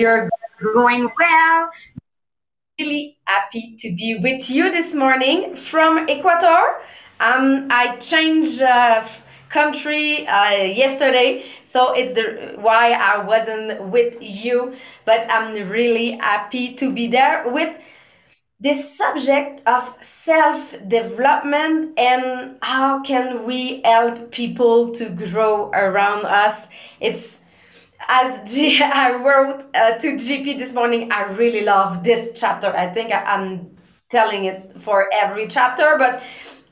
you're 0.00 0.30
Going 0.74 1.10
well. 1.18 1.70
really 2.78 3.18
happy 3.26 3.76
to 3.78 3.94
be 3.94 4.18
with 4.22 4.48
you 4.50 4.70
this 4.70 4.94
morning 4.94 5.54
from 5.54 6.08
Ecuador. 6.08 6.80
Um, 7.18 7.68
I 7.70 7.96
changed 7.96 8.62
uh, 8.62 9.06
country 9.50 10.26
uh, 10.26 10.52
yesterday, 10.52 11.44
so 11.64 11.92
it's 11.92 12.14
the 12.14 12.54
why 12.56 12.92
I 12.92 13.24
wasn't 13.24 13.84
with 13.84 14.16
you. 14.20 14.74
But 15.04 15.26
I'm 15.30 15.68
really 15.68 16.12
happy 16.12 16.74
to 16.76 16.92
be 16.92 17.06
there 17.08 17.44
with 17.46 17.74
this 18.58 18.96
subject 18.96 19.62
of 19.66 19.82
self 20.02 20.74
development 20.88 21.98
and 21.98 22.56
how 22.62 23.02
can 23.02 23.44
we 23.44 23.80
help 23.82 24.30
people 24.30 24.92
to 24.92 25.08
grow 25.08 25.70
around 25.72 26.26
us. 26.26 26.68
It's 27.00 27.39
as 28.08 28.54
G- 28.54 28.82
I 28.82 29.14
wrote 29.16 29.64
uh, 29.74 29.98
to 29.98 30.14
GP 30.14 30.58
this 30.58 30.74
morning, 30.74 31.10
I 31.12 31.24
really 31.32 31.62
love 31.62 32.02
this 32.04 32.38
chapter. 32.38 32.68
I 32.68 32.92
think 32.92 33.12
I, 33.12 33.34
am 33.34 33.76
telling 34.10 34.44
it 34.44 34.72
for 34.78 35.08
every 35.12 35.46
chapter, 35.46 35.96
but 35.98 36.22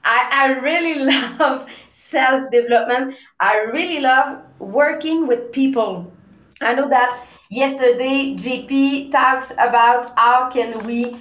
I, 0.04 0.28
I 0.32 0.58
really 0.60 1.04
love 1.38 1.68
self 1.90 2.50
development. 2.50 3.16
I 3.40 3.58
really 3.58 4.00
love 4.00 4.42
working 4.58 5.26
with 5.26 5.52
people. 5.52 6.12
I 6.60 6.74
know 6.74 6.88
that 6.88 7.24
yesterday 7.50 8.34
GP 8.34 9.12
talks 9.12 9.52
about 9.52 10.12
how 10.18 10.50
can 10.50 10.84
we 10.84 11.16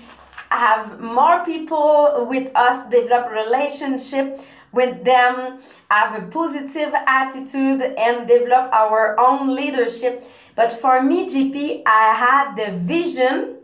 have 0.50 1.00
more 1.02 1.44
people 1.44 2.26
with 2.30 2.50
us 2.56 2.90
develop 2.90 3.30
relationship 3.32 4.40
with 4.78 5.04
them, 5.04 5.60
have 5.90 6.12
a 6.22 6.28
positive 6.28 6.94
attitude, 7.22 7.82
and 7.82 8.28
develop 8.28 8.72
our 8.72 9.20
own 9.20 9.56
leadership. 9.56 10.24
But 10.56 10.72
for 10.72 11.02
me, 11.04 11.26
GP, 11.26 11.84
I 11.86 12.06
had 12.26 12.56
the 12.56 12.70
vision 12.78 13.58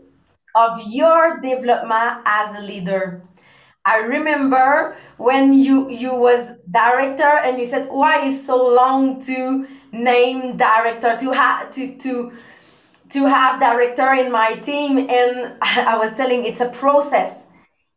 of 0.54 0.80
your 0.88 1.40
development 1.40 2.22
as 2.26 2.54
a 2.56 2.60
leader. 2.60 3.22
I 3.86 3.98
remember 3.98 4.96
when 5.18 5.52
you 5.52 5.90
you 5.90 6.14
was 6.14 6.56
director 6.70 7.32
and 7.44 7.58
you 7.58 7.66
said 7.66 7.88
why 7.90 8.24
is 8.24 8.46
so 8.46 8.56
long 8.56 9.20
to 9.28 9.66
name 9.92 10.56
director 10.56 11.16
to 11.18 11.32
have 11.32 11.70
to 11.72 11.96
to 11.98 12.32
to 13.10 13.26
have 13.26 13.60
director 13.60 14.14
in 14.14 14.32
my 14.32 14.54
team 14.54 14.98
and 14.98 15.56
I 15.62 15.98
was 15.98 16.16
telling 16.16 16.44
it's 16.46 16.60
a 16.60 16.70
process 16.70 17.48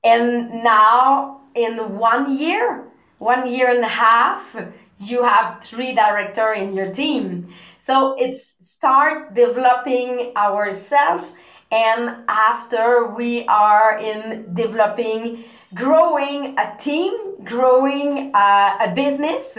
and 0.04 0.62
now 0.64 1.42
in 1.56 1.98
one 1.98 2.38
year 2.38 2.87
one 3.20 3.52
year 3.52 3.70
and 3.70 3.84
a 3.84 3.88
half 3.88 4.56
you 5.00 5.24
have 5.24 5.62
three 5.62 5.94
director 5.94 6.54
in 6.54 6.76
your 6.76 6.92
team. 6.92 7.54
So 7.78 8.16
it's 8.18 8.44
start 8.66 9.34
developing 9.36 10.34
ourselves 10.36 11.34
and 11.72 12.24
after 12.28 13.08
we 13.08 13.46
are 13.48 13.98
in 14.00 14.54
developing 14.54 15.44
growing 15.76 16.58
a 16.58 16.76
team 16.80 17.44
growing 17.44 18.32
uh, 18.34 18.78
a 18.80 18.94
business. 18.96 19.58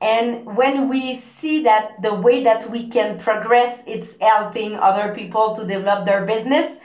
And 0.00 0.44
when 0.56 0.88
we 0.88 1.16
see 1.16 1.62
that 1.64 2.00
the 2.02 2.14
way 2.14 2.42
that 2.44 2.68
we 2.70 2.88
can 2.88 3.18
progress 3.18 3.84
it's 3.86 4.18
helping 4.20 4.76
other 4.76 5.14
people 5.14 5.54
to 5.54 5.66
develop 5.66 6.06
their 6.06 6.24
business. 6.24 6.78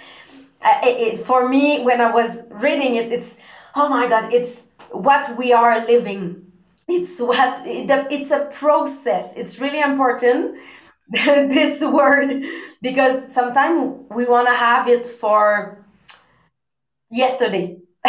Uh, 0.62 0.82
it, 0.84 1.14
it, 1.14 1.20
for 1.20 1.48
me 1.48 1.84
when 1.84 2.02
i 2.02 2.12
was 2.12 2.42
reading 2.50 2.96
it 2.96 3.14
it's 3.14 3.38
oh 3.76 3.88
my 3.88 4.08
god 4.08 4.34
it's 4.34 4.67
what 4.92 5.38
we 5.38 5.54
are 5.54 5.86
living. 5.86 6.44
It's 6.88 7.20
what 7.20 7.62
it's 7.66 8.32
a 8.32 8.46
process. 8.46 9.34
It's 9.36 9.60
really 9.60 9.82
important 9.82 10.58
this 11.12 11.82
word 11.84 12.44
because 12.82 13.34
sometimes 13.34 14.06
we 14.12 14.26
want 14.26 14.48
to 14.48 14.54
have 14.54 14.88
it 14.88 15.06
for 15.06 15.86
yesterday. 17.10 17.78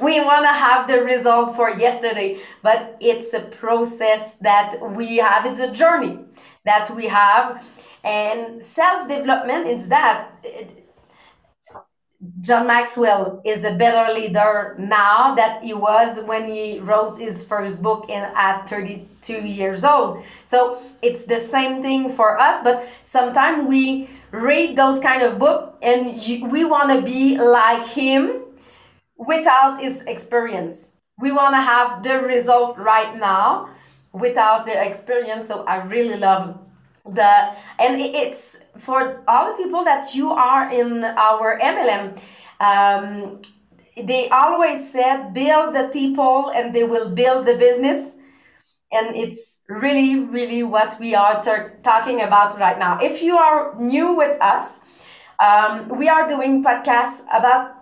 We 0.00 0.20
want 0.20 0.44
to 0.44 0.52
have 0.52 0.86
the 0.86 1.02
result 1.02 1.56
for 1.56 1.70
yesterday 1.70 2.38
but 2.62 2.96
it's 3.00 3.34
a 3.34 3.40
process 3.40 4.36
that 4.36 4.76
we 4.96 5.16
have. 5.16 5.44
It's 5.46 5.60
a 5.60 5.72
journey 5.72 6.20
that 6.64 6.90
we 6.94 7.06
have 7.06 7.64
and 8.04 8.62
self 8.62 9.08
development 9.08 9.66
is 9.66 9.88
that 9.88 10.30
John 12.40 12.66
Maxwell 12.66 13.40
is 13.44 13.64
a 13.64 13.74
better 13.76 14.12
leader 14.12 14.74
now 14.76 15.36
that 15.36 15.62
he 15.62 15.72
was 15.72 16.20
when 16.24 16.52
he 16.52 16.80
wrote 16.80 17.16
his 17.16 17.44
first 17.44 17.80
book 17.80 18.08
in 18.08 18.22
at 18.34 18.68
32 18.68 19.46
years 19.46 19.84
old. 19.84 20.24
So 20.44 20.82
it's 21.00 21.26
the 21.26 21.38
same 21.38 21.80
thing 21.80 22.10
for 22.10 22.38
us, 22.40 22.64
but 22.64 22.88
sometimes 23.04 23.68
we 23.68 24.10
read 24.32 24.74
those 24.74 24.98
kind 24.98 25.22
of 25.22 25.38
book 25.38 25.78
and 25.80 26.18
you, 26.18 26.44
we 26.46 26.64
want 26.64 26.90
to 26.90 27.02
be 27.02 27.38
like 27.38 27.86
him 27.86 28.42
without 29.16 29.80
his 29.80 30.02
experience. 30.02 30.96
We 31.20 31.30
want 31.30 31.54
to 31.54 31.60
have 31.60 32.02
the 32.02 32.20
result 32.26 32.78
right 32.78 33.16
now 33.16 33.70
without 34.12 34.66
the 34.66 34.84
experience. 34.84 35.46
So 35.46 35.64
I 35.66 35.84
really 35.84 36.16
love 36.16 36.58
the 37.04 37.54
and 37.78 38.00
it's 38.00 38.60
for 38.78 39.22
all 39.28 39.52
the 39.52 39.62
people 39.62 39.84
that 39.84 40.14
you 40.14 40.30
are 40.30 40.70
in 40.72 41.04
our 41.04 41.58
MLM. 41.58 42.20
Um, 42.60 43.40
they 44.06 44.28
always 44.28 44.90
said 44.90 45.32
build 45.32 45.74
the 45.74 45.88
people 45.92 46.50
and 46.50 46.74
they 46.74 46.84
will 46.84 47.10
build 47.10 47.46
the 47.46 47.56
business 47.56 48.16
and 48.92 49.14
it's 49.16 49.64
really 49.68 50.20
really 50.20 50.62
what 50.62 50.98
we 51.00 51.14
are 51.14 51.42
talking 51.82 52.22
about 52.22 52.58
right 52.58 52.78
now 52.78 52.98
if 53.02 53.22
you 53.22 53.36
are 53.36 53.74
new 53.78 54.14
with 54.14 54.40
us 54.40 54.82
um, 55.40 55.88
we 55.88 56.08
are 56.08 56.26
doing 56.28 56.62
podcasts 56.64 57.24
about 57.32 57.77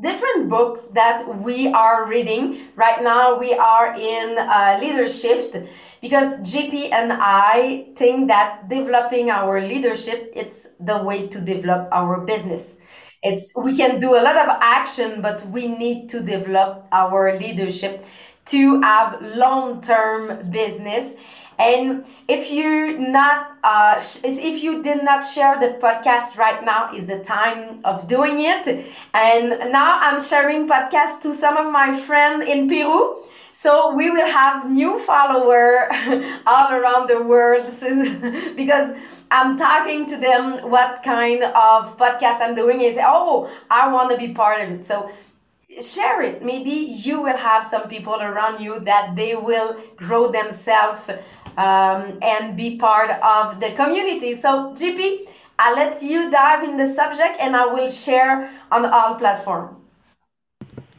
different 0.00 0.48
books 0.48 0.88
that 0.88 1.26
we 1.38 1.68
are 1.68 2.06
reading. 2.06 2.68
Right 2.76 3.02
now 3.02 3.38
we 3.38 3.54
are 3.54 3.94
in 3.94 4.38
uh, 4.38 4.78
leadership 4.80 5.66
because 6.02 6.38
gp 6.40 6.92
and 6.92 7.12
i 7.12 7.86
think 7.96 8.28
that 8.28 8.68
developing 8.68 9.30
our 9.30 9.60
leadership 9.60 10.30
it's 10.36 10.68
the 10.80 11.02
way 11.02 11.26
to 11.28 11.40
develop 11.40 11.88
our 11.92 12.20
business. 12.20 12.78
It's 13.22 13.52
we 13.56 13.74
can 13.76 13.98
do 13.98 14.14
a 14.14 14.22
lot 14.22 14.36
of 14.36 14.48
action 14.60 15.22
but 15.22 15.44
we 15.46 15.66
need 15.66 16.08
to 16.10 16.20
develop 16.20 16.86
our 16.92 17.38
leadership 17.38 18.04
to 18.46 18.80
have 18.82 19.20
long-term 19.22 20.50
business 20.50 21.16
and 21.58 22.04
if 22.28 22.50
you 22.50 22.98
not 22.98 23.56
uh, 23.64 23.98
if 24.24 24.62
you 24.62 24.82
did 24.82 25.02
not 25.02 25.20
share 25.24 25.58
the 25.58 25.78
podcast 25.80 26.36
right 26.38 26.62
now 26.64 26.92
is 26.94 27.06
the 27.06 27.20
time 27.20 27.80
of 27.84 28.06
doing 28.08 28.40
it. 28.40 28.86
And 29.14 29.72
now 29.72 29.98
I'm 30.00 30.20
sharing 30.20 30.68
podcast 30.68 31.22
to 31.22 31.32
some 31.32 31.56
of 31.56 31.72
my 31.72 31.96
friends 31.96 32.46
in 32.46 32.68
Peru. 32.68 33.22
So 33.52 33.94
we 33.94 34.10
will 34.10 34.26
have 34.26 34.70
new 34.70 34.98
follower 34.98 35.88
all 36.46 36.72
around 36.72 37.08
the 37.08 37.22
world 37.22 37.64
because 38.56 38.94
I'm 39.30 39.56
talking 39.56 40.04
to 40.06 40.16
them 40.18 40.70
what 40.70 41.02
kind 41.02 41.42
of 41.42 41.96
podcast 41.96 42.42
I'm 42.42 42.54
doing 42.54 42.82
is 42.82 42.98
oh 43.00 43.50
I 43.70 43.90
want 43.90 44.10
to 44.10 44.18
be 44.18 44.34
part 44.34 44.60
of 44.60 44.70
it. 44.70 44.84
So 44.84 45.10
share 45.80 46.22
it. 46.22 46.42
Maybe 46.44 46.70
you 46.70 47.20
will 47.22 47.36
have 47.36 47.64
some 47.64 47.88
people 47.88 48.14
around 48.14 48.62
you 48.62 48.80
that 48.80 49.16
they 49.16 49.34
will 49.34 49.80
grow 49.96 50.30
themselves 50.30 51.10
um, 51.56 52.18
and 52.22 52.56
be 52.56 52.76
part 52.76 53.10
of 53.22 53.60
the 53.60 53.72
community. 53.72 54.34
So, 54.34 54.72
GP, 54.74 55.28
I'll 55.58 55.76
let 55.76 56.02
you 56.02 56.30
dive 56.30 56.62
in 56.62 56.76
the 56.76 56.86
subject 56.86 57.38
and 57.40 57.56
I 57.56 57.66
will 57.66 57.88
share 57.88 58.50
on 58.70 58.84
all 58.84 59.14
platforms. 59.14 59.85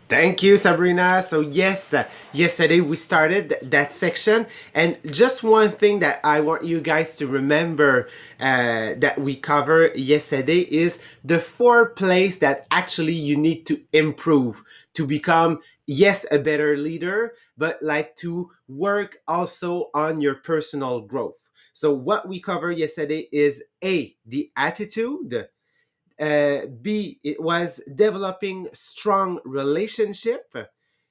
Thank 0.09 0.42
you, 0.42 0.56
Sabrina. 0.56 1.21
So, 1.21 1.42
yes, 1.42 1.94
uh, 1.94 2.07
yesterday 2.31 2.80
we 2.80 2.95
started 2.95 3.50
th- 3.50 3.62
that 3.71 3.92
section. 3.94 4.45
And 4.74 4.98
just 5.12 5.44
one 5.44 5.69
thing 5.71 6.00
that 6.00 6.21
I 6.24 6.39
want 6.42 6.63
you 6.63 6.80
guys 6.80 7.15
to 7.18 7.27
remember 7.27 8.07
uh, 8.39 8.95
that 9.00 9.19
we 9.19 9.36
covered 9.36 9.98
yesterday 9.98 10.59
is 10.59 11.00
the 11.25 11.39
four 11.39 11.89
places 11.89 12.39
that 12.39 12.68
actually 12.71 13.13
you 13.15 13.36
need 13.36 13.65
to 13.68 13.81
improve 13.92 14.63
to 14.94 15.06
become, 15.06 15.59
yes, 15.88 16.25
a 16.31 16.39
better 16.39 16.77
leader, 16.77 17.33
but 17.57 17.81
like 17.81 18.15
to 18.18 18.50
work 18.69 19.18
also 19.27 19.89
on 19.94 20.21
your 20.21 20.36
personal 20.36 21.01
growth. 21.01 21.50
So, 21.74 21.92
what 21.94 22.27
we 22.30 22.39
covered 22.39 22.77
yesterday 22.77 23.27
is 23.31 23.63
A, 23.83 24.15
the 24.25 24.51
attitude 24.56 25.48
uh, 26.19 26.66
B, 26.81 27.19
it 27.24 27.42
was 27.42 27.81
developing 27.96 28.68
strong 28.74 29.40
relationship. 29.46 30.54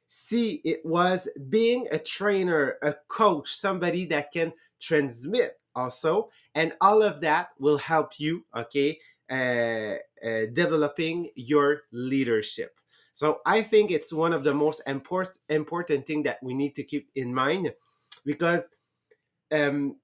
C, 0.07 0.61
it 0.65 0.85
was 0.85 1.29
being 1.49 1.87
a 1.91 1.99
trainer, 1.99 2.77
a 2.83 2.95
coach, 3.09 3.55
somebody 3.55 4.05
that 4.07 4.33
can 4.33 4.53
transmit 4.81 5.59
also. 5.75 6.31
And 6.55 6.73
all 6.81 7.03
of 7.03 7.21
that 7.23 7.51
will 7.59 7.79
help 7.79 8.19
you, 8.19 8.45
okay, 8.55 8.99
uh, 9.31 9.97
uh, 10.25 10.47
developing 10.53 11.31
your 11.35 11.83
leadership. 11.93 12.79
So 13.15 13.41
I 13.47 13.63
think 13.63 13.91
it's 13.91 14.13
one 14.13 14.33
of 14.33 14.45
the 14.45 14.55
most 14.55 14.83
important 14.87 15.39
important 15.49 16.07
thing 16.07 16.23
that 16.25 16.39
we 16.43 16.53
need 16.53 16.75
to 16.75 16.85
keep 16.85 17.09
in 17.15 17.35
mind 17.35 17.73
because 18.25 18.71
um, 19.51 19.97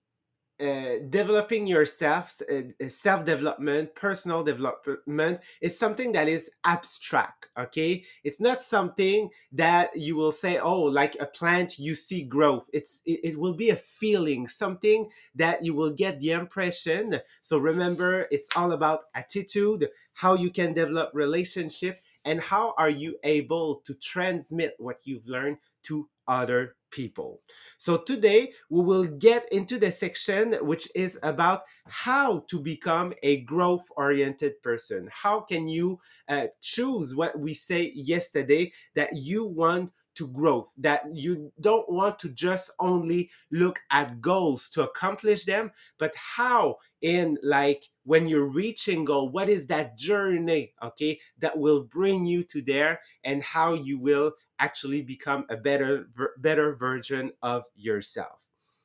uh, 0.62 0.98
developing 1.10 1.66
yourself, 1.66 2.40
uh, 2.50 2.88
self 2.88 3.24
development, 3.24 3.94
personal 3.96 4.44
development 4.44 5.40
is 5.60 5.76
something 5.76 6.12
that 6.12 6.28
is 6.28 6.50
abstract. 6.64 7.48
Okay, 7.58 8.04
it's 8.22 8.40
not 8.40 8.60
something 8.60 9.30
that 9.50 9.90
you 9.96 10.14
will 10.14 10.30
say, 10.30 10.58
oh, 10.58 10.82
like 10.82 11.16
a 11.18 11.26
plant, 11.26 11.78
you 11.78 11.96
see 11.96 12.22
growth. 12.22 12.70
It's 12.72 13.00
it, 13.04 13.20
it 13.24 13.38
will 13.40 13.54
be 13.54 13.70
a 13.70 13.76
feeling, 13.76 14.46
something 14.46 15.10
that 15.34 15.64
you 15.64 15.74
will 15.74 15.90
get 15.90 16.20
the 16.20 16.30
impression. 16.30 17.18
So 17.40 17.58
remember, 17.58 18.28
it's 18.30 18.48
all 18.54 18.70
about 18.70 19.00
attitude, 19.14 19.88
how 20.14 20.34
you 20.34 20.50
can 20.50 20.74
develop 20.74 21.10
relationship, 21.12 22.00
and 22.24 22.40
how 22.40 22.74
are 22.78 22.90
you 22.90 23.16
able 23.24 23.82
to 23.84 23.94
transmit 23.94 24.74
what 24.78 25.00
you've 25.04 25.26
learned 25.26 25.58
to 25.84 26.08
other 26.28 26.76
people. 26.92 27.40
So 27.78 27.96
today 27.96 28.52
we 28.70 28.82
will 28.82 29.04
get 29.04 29.50
into 29.52 29.78
the 29.78 29.90
section 29.90 30.52
which 30.62 30.88
is 30.94 31.18
about 31.22 31.62
how 31.86 32.44
to 32.48 32.60
become 32.60 33.14
a 33.22 33.38
growth 33.40 33.86
oriented 33.96 34.62
person. 34.62 35.08
How 35.10 35.40
can 35.40 35.66
you 35.66 35.98
uh, 36.28 36.46
choose 36.60 37.14
what 37.14 37.38
we 37.38 37.54
say 37.54 37.90
yesterday 37.94 38.72
that 38.94 39.16
you 39.16 39.44
want 39.44 39.90
to 40.14 40.28
growth 40.28 40.72
that 40.76 41.04
you 41.14 41.52
don't 41.60 41.90
want 41.90 42.18
to 42.18 42.28
just 42.28 42.70
only 42.78 43.30
look 43.50 43.80
at 43.90 44.20
goals 44.20 44.68
to 44.68 44.82
accomplish 44.82 45.44
them 45.44 45.70
but 45.98 46.12
how 46.14 46.76
in 47.00 47.38
like 47.42 47.84
when 48.04 48.26
you're 48.26 48.46
reaching 48.46 49.04
goal 49.04 49.28
what 49.30 49.48
is 49.48 49.66
that 49.66 49.96
journey 49.96 50.72
okay 50.82 51.18
that 51.38 51.58
will 51.58 51.82
bring 51.84 52.24
you 52.26 52.44
to 52.44 52.60
there 52.60 53.00
and 53.24 53.42
how 53.42 53.72
you 53.74 53.98
will 53.98 54.32
actually 54.62 55.02
become 55.02 55.44
a 55.50 55.56
better 55.56 56.08
better 56.38 56.74
version 56.76 57.32
of 57.42 57.64
yourself. 57.74 58.38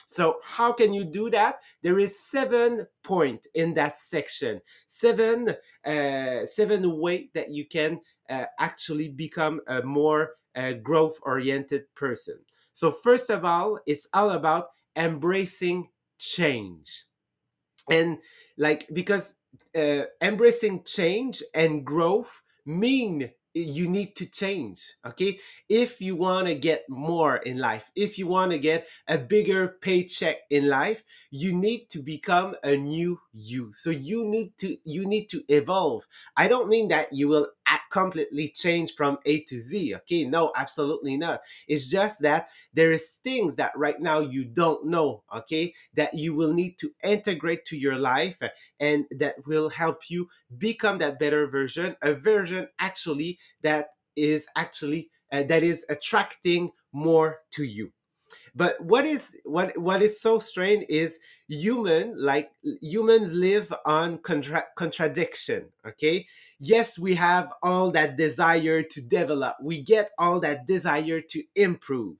So 0.08 0.40
how 0.42 0.72
can 0.72 0.94
you 0.94 1.04
do 1.04 1.30
that? 1.32 1.60
There 1.84 2.00
is 2.00 2.18
seven 2.18 2.88
point 3.04 3.46
in 3.54 3.74
that 3.76 3.98
section. 3.98 4.62
Seven 4.88 5.56
uh, 5.86 6.46
seven 6.46 6.98
way 7.00 7.30
that 7.34 7.52
you 7.52 7.66
can 7.66 8.02
uh, 8.30 8.46
actually 8.58 9.10
become 9.10 9.62
a 9.68 9.82
more 9.84 10.36
uh, 10.56 10.74
growth 10.74 11.20
oriented 11.22 11.84
person. 11.96 12.40
So 12.74 12.92
first 12.92 13.30
of 13.30 13.44
all 13.44 13.80
it's 13.86 14.08
all 14.14 14.32
about 14.32 14.70
embracing 14.96 15.90
change. 16.18 17.06
And 17.90 18.20
like 18.58 18.88
because 18.94 19.36
uh, 19.76 20.04
embracing 20.22 20.84
change 20.84 21.44
and 21.54 21.86
growth 21.86 22.42
mean 22.66 23.32
you 23.58 23.88
need 23.88 24.16
to 24.16 24.26
change 24.26 24.82
okay? 25.06 25.40
If 25.70 26.02
you 26.02 26.16
want 26.16 26.48
to 26.48 26.56
get 26.56 26.86
more 26.90 27.38
in 27.38 27.58
life 27.58 27.92
if 27.96 28.18
you 28.18 28.28
want 28.28 28.52
to 28.52 28.60
get 28.60 28.88
a 29.08 29.18
bigger 29.18 29.78
paycheck 29.82 30.38
in 30.50 30.68
life 30.68 31.04
you 31.32 31.54
need 31.54 31.90
to 31.90 32.02
become 32.02 32.56
a 32.64 32.76
new 32.78 33.20
you. 33.34 33.72
So 33.74 33.90
you 33.90 34.26
need 34.26 34.58
to 34.60 34.78
you 34.84 35.06
need 35.06 35.30
to 35.30 35.44
evolve. 35.48 36.08
I 36.36 36.48
don't 36.48 36.70
mean 36.70 36.88
that 36.90 37.14
you 37.14 37.28
will 37.28 37.50
completely 37.90 38.50
change 38.50 38.94
from 38.96 39.18
a 39.26 39.42
to 39.42 39.60
z 39.60 39.96
okay? 39.96 40.26
No 40.26 40.52
absolutely 40.56 41.18
not. 41.18 41.42
It's 41.68 41.90
just 41.90 42.22
that 42.22 42.50
there 42.74 42.92
is 42.92 43.20
things 43.24 43.56
that 43.56 43.78
right 43.78 44.00
now 44.00 44.20
you 44.20 44.46
don't 44.46 44.86
know 44.86 45.24
okay 45.34 45.74
that 45.96 46.14
you 46.14 46.34
will 46.34 46.54
need 46.54 46.78
to 46.80 46.92
integrate 47.04 47.66
to 47.66 47.78
your 47.78 47.98
life 47.98 48.40
and 48.80 49.06
that 49.12 49.36
will 49.46 49.70
help 49.70 50.10
you 50.10 50.30
become 50.58 50.98
that 51.00 51.20
better 51.20 51.48
version 51.48 51.96
a 52.02 52.14
version 52.14 52.68
actually 52.80 53.40
that 53.62 53.90
is 54.16 54.48
actually 54.56 55.10
uh, 55.32 55.44
that 55.44 55.64
is 55.64 55.86
attracting 55.90 56.72
more 56.94 57.40
to 57.52 57.64
you 57.64 57.92
but 58.58 58.84
what 58.84 59.06
is 59.06 59.36
what 59.44 59.78
what 59.78 60.02
is 60.02 60.20
so 60.20 60.40
strange 60.40 60.84
is 60.90 61.20
human 61.48 62.16
like 62.18 62.50
humans 62.82 63.32
live 63.32 63.72
on 63.86 64.18
contra- 64.18 64.66
contradiction 64.76 65.70
okay? 65.88 66.26
Yes 66.60 66.98
we 66.98 67.14
have 67.16 67.54
all 67.62 67.92
that 67.92 68.18
desire 68.18 68.82
to 68.82 69.02
develop. 69.02 69.58
We 69.62 69.84
get 69.84 70.10
all 70.18 70.40
that 70.40 70.66
desire 70.66 71.22
to 71.22 71.44
improve. 71.56 72.18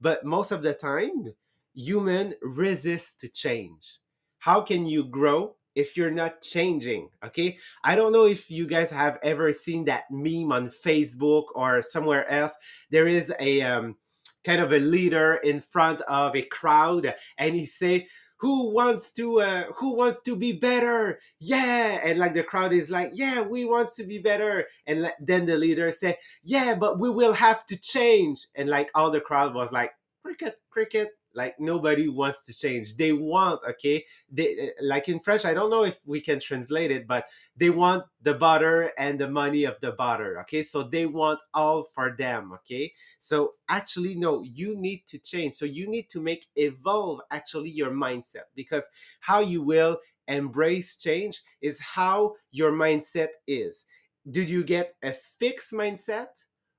But 0.00 0.24
most 0.24 0.52
of 0.52 0.62
the 0.62 0.72
time 0.72 1.34
human 1.74 2.34
resist 2.40 3.20
to 3.20 3.28
change. 3.28 3.98
How 4.38 4.62
can 4.62 4.86
you 4.86 5.04
grow 5.04 5.56
if 5.74 5.98
you're 5.98 6.10
not 6.10 6.40
changing 6.40 7.10
okay? 7.22 7.58
I 7.84 7.94
don't 7.94 8.12
know 8.12 8.24
if 8.24 8.50
you 8.50 8.66
guys 8.66 8.90
have 8.90 9.18
ever 9.22 9.52
seen 9.52 9.84
that 9.84 10.04
meme 10.10 10.50
on 10.50 10.70
facebook 10.70 11.44
or 11.54 11.82
somewhere 11.82 12.26
else. 12.30 12.54
There 12.90 13.06
is 13.06 13.30
a 13.38 13.60
um, 13.60 13.96
kind 14.44 14.60
of 14.60 14.72
a 14.72 14.78
leader 14.78 15.34
in 15.34 15.60
front 15.60 16.00
of 16.02 16.36
a 16.36 16.42
crowd 16.42 17.14
and 17.38 17.54
he 17.54 17.64
say 17.64 18.06
who 18.38 18.74
wants 18.74 19.12
to 19.12 19.40
uh, 19.40 19.64
who 19.76 19.96
wants 19.96 20.20
to 20.20 20.36
be 20.36 20.52
better? 20.52 21.18
Yeah! 21.40 22.00
And 22.04 22.18
like 22.18 22.34
the 22.34 22.42
crowd 22.42 22.72
is 22.74 22.90
like 22.90 23.10
yeah 23.14 23.40
we 23.40 23.64
wants 23.64 23.96
to 23.96 24.04
be 24.04 24.18
better. 24.18 24.66
And 24.86 25.10
then 25.18 25.46
the 25.46 25.56
leader 25.56 25.90
say 25.90 26.18
yeah 26.42 26.74
but 26.78 26.98
we 26.98 27.10
will 27.10 27.32
have 27.32 27.64
to 27.66 27.76
change. 27.76 28.46
And 28.54 28.68
like 28.68 28.90
all 28.94 29.10
the 29.10 29.20
crowd 29.20 29.54
was 29.54 29.72
like 29.72 29.92
cricket 30.22 30.56
cricket 30.70 31.10
like 31.34 31.58
nobody 31.58 32.08
wants 32.08 32.44
to 32.44 32.54
change. 32.54 32.96
They 32.96 33.12
want 33.12 33.60
okay? 33.68 34.04
They 34.30 34.70
like 34.80 35.08
in 35.08 35.20
french 35.20 35.44
i 35.44 35.54
don't 35.54 35.70
know 35.70 35.84
if 35.84 35.98
we 36.06 36.20
can 36.20 36.40
translate 36.40 36.90
it 36.90 37.06
but 37.06 37.26
they 37.56 37.70
want 37.70 38.04
the 38.22 38.34
butter 38.34 38.90
and 38.98 39.18
the 39.18 39.28
money 39.28 39.64
of 39.64 39.76
the 39.80 39.92
butter 39.92 40.40
okay? 40.40 40.62
So 40.62 40.82
they 40.82 41.06
want 41.06 41.40
all 41.52 41.82
for 41.82 42.14
them 42.16 42.52
okay? 42.54 42.92
So 43.18 43.54
actually 43.68 44.14
no 44.14 44.42
you 44.42 44.76
need 44.76 45.06
to 45.08 45.18
change. 45.18 45.54
So 45.54 45.64
you 45.64 45.88
need 45.88 46.08
to 46.10 46.20
make 46.20 46.46
evolve 46.56 47.20
actually 47.30 47.70
your 47.70 47.90
mindset 47.90 48.46
because 48.54 48.88
how 49.20 49.40
you 49.40 49.62
will 49.62 49.98
embrace 50.28 50.96
change 50.96 51.42
is 51.60 51.80
how 51.80 52.34
your 52.50 52.72
mindset 52.72 53.28
is. 53.46 53.84
Do 54.30 54.42
you 54.42 54.64
get 54.64 54.94
a 55.02 55.12
fixed 55.12 55.72
mindset 55.72 56.28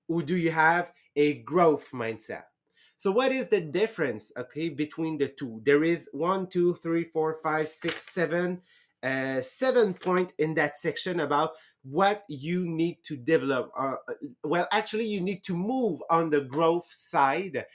or 0.08 0.22
do 0.22 0.36
you 0.36 0.52
have 0.52 0.92
a 1.16 1.36
growth 1.44 1.92
mindset 1.92 2.44
so 2.98 3.12
what 3.12 3.32
is 3.32 3.50
the 3.50 3.62
difference, 3.62 4.32
okay, 4.38 4.70
between 4.70 5.18
the 5.18 5.28
two? 5.28 5.62
There 5.66 5.84
is 5.84 6.10
one, 6.14 6.48
two, 6.48 6.76
three, 6.76 7.04
four, 7.04 7.36
five, 7.44 7.68
six, 7.68 8.04
seven, 8.04 8.62
uh, 9.04 9.42
seven 9.42 9.94
point 9.94 10.34
in 10.40 10.54
that 10.56 10.78
section 10.78 11.20
about 11.20 11.52
what 11.84 12.24
you 12.30 12.66
need 12.66 13.04
to 13.04 13.18
develop. 13.18 13.72
Uh, 13.78 13.96
well, 14.44 14.68
actually, 14.72 15.06
you 15.06 15.22
need 15.22 15.44
to 15.44 15.56
move 15.56 16.02
on 16.10 16.30
the 16.30 16.42
growth 16.42 16.88
side 16.90 17.66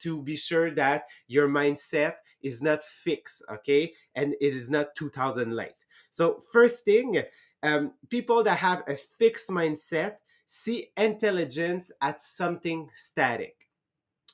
to 0.00 0.22
be 0.22 0.36
sure 0.36 0.70
that 0.72 1.06
your 1.28 1.48
mindset 1.48 2.14
is 2.42 2.60
not 2.60 2.82
fixed, 2.82 3.42
okay, 3.50 3.92
and 4.14 4.34
it 4.40 4.54
is 4.54 4.68
not 4.68 4.94
2000 4.96 5.52
late. 5.54 5.84
So 6.10 6.40
first 6.52 6.84
thing, 6.84 7.22
um, 7.62 7.92
people 8.10 8.42
that 8.42 8.58
have 8.58 8.82
a 8.88 8.96
fixed 8.96 9.50
mindset 9.50 10.16
see 10.44 10.88
intelligence 10.96 11.90
as 12.00 12.24
something 12.24 12.88
static 12.94 13.65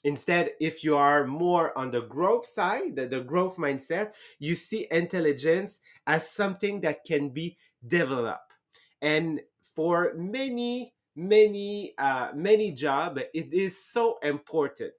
Instead, 0.05 0.51
if 0.61 0.83
you 0.83 0.97
are 0.97 1.27
more 1.27 1.77
on 1.79 1.91
the 1.91 2.03
growth 2.03 2.45
side, 2.45 2.97
the, 2.97 3.07
the 3.07 3.21
growth 3.21 3.57
mindset, 3.57 4.13
you 4.39 4.55
see 4.55 4.87
intelligence 4.91 5.81
as 6.07 6.29
something 6.29 6.81
that 6.81 7.05
can 7.05 7.29
be 7.29 7.57
developed. 7.87 8.53
And 9.01 9.41
for 9.75 10.13
many, 10.17 10.93
many, 11.15 11.95
uh, 11.99 12.31
many 12.35 12.73
job, 12.73 13.19
it 13.33 13.53
is 13.53 13.85
so 13.85 14.19
important 14.23 14.95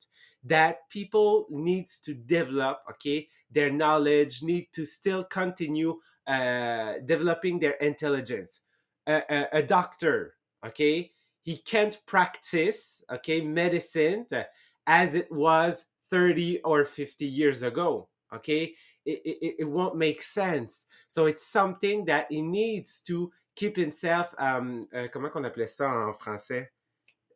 that 0.45 0.89
people 0.89 1.47
needs 1.49 1.99
to 1.99 2.13
develop, 2.13 2.79
okay, 2.89 3.29
their 3.51 3.71
knowledge, 3.71 4.43
need 4.43 4.67
to 4.73 4.85
still 4.85 5.23
continue 5.23 5.99
uh, 6.27 6.93
developing 7.05 7.59
their 7.59 7.73
intelligence. 7.73 8.61
A, 9.07 9.23
a, 9.29 9.47
a 9.59 9.63
doctor, 9.63 10.35
okay, 10.65 11.11
he 11.43 11.57
can't 11.57 12.01
practice, 12.05 13.03
okay, 13.11 13.41
medicine 13.41 14.25
as 14.87 15.13
it 15.15 15.31
was 15.31 15.85
30 16.09 16.59
or 16.63 16.85
50 16.85 17.25
years 17.25 17.63
ago. 17.63 18.09
Okay, 18.33 18.73
it, 19.05 19.21
it, 19.25 19.55
it 19.59 19.63
won't 19.65 19.95
make 19.95 20.23
sense. 20.23 20.85
So 21.07 21.27
it's 21.27 21.45
something 21.45 22.05
that 22.05 22.27
he 22.31 22.41
needs 22.41 22.99
to 23.07 23.31
keep 23.55 23.75
himself. 23.77 24.33
Um, 24.37 24.87
uh, 24.93 25.07
comment 25.11 25.31
qu'on 25.31 25.43
appelait 25.43 25.69
ça 25.69 25.87
en 25.87 26.13
français? 26.13 26.67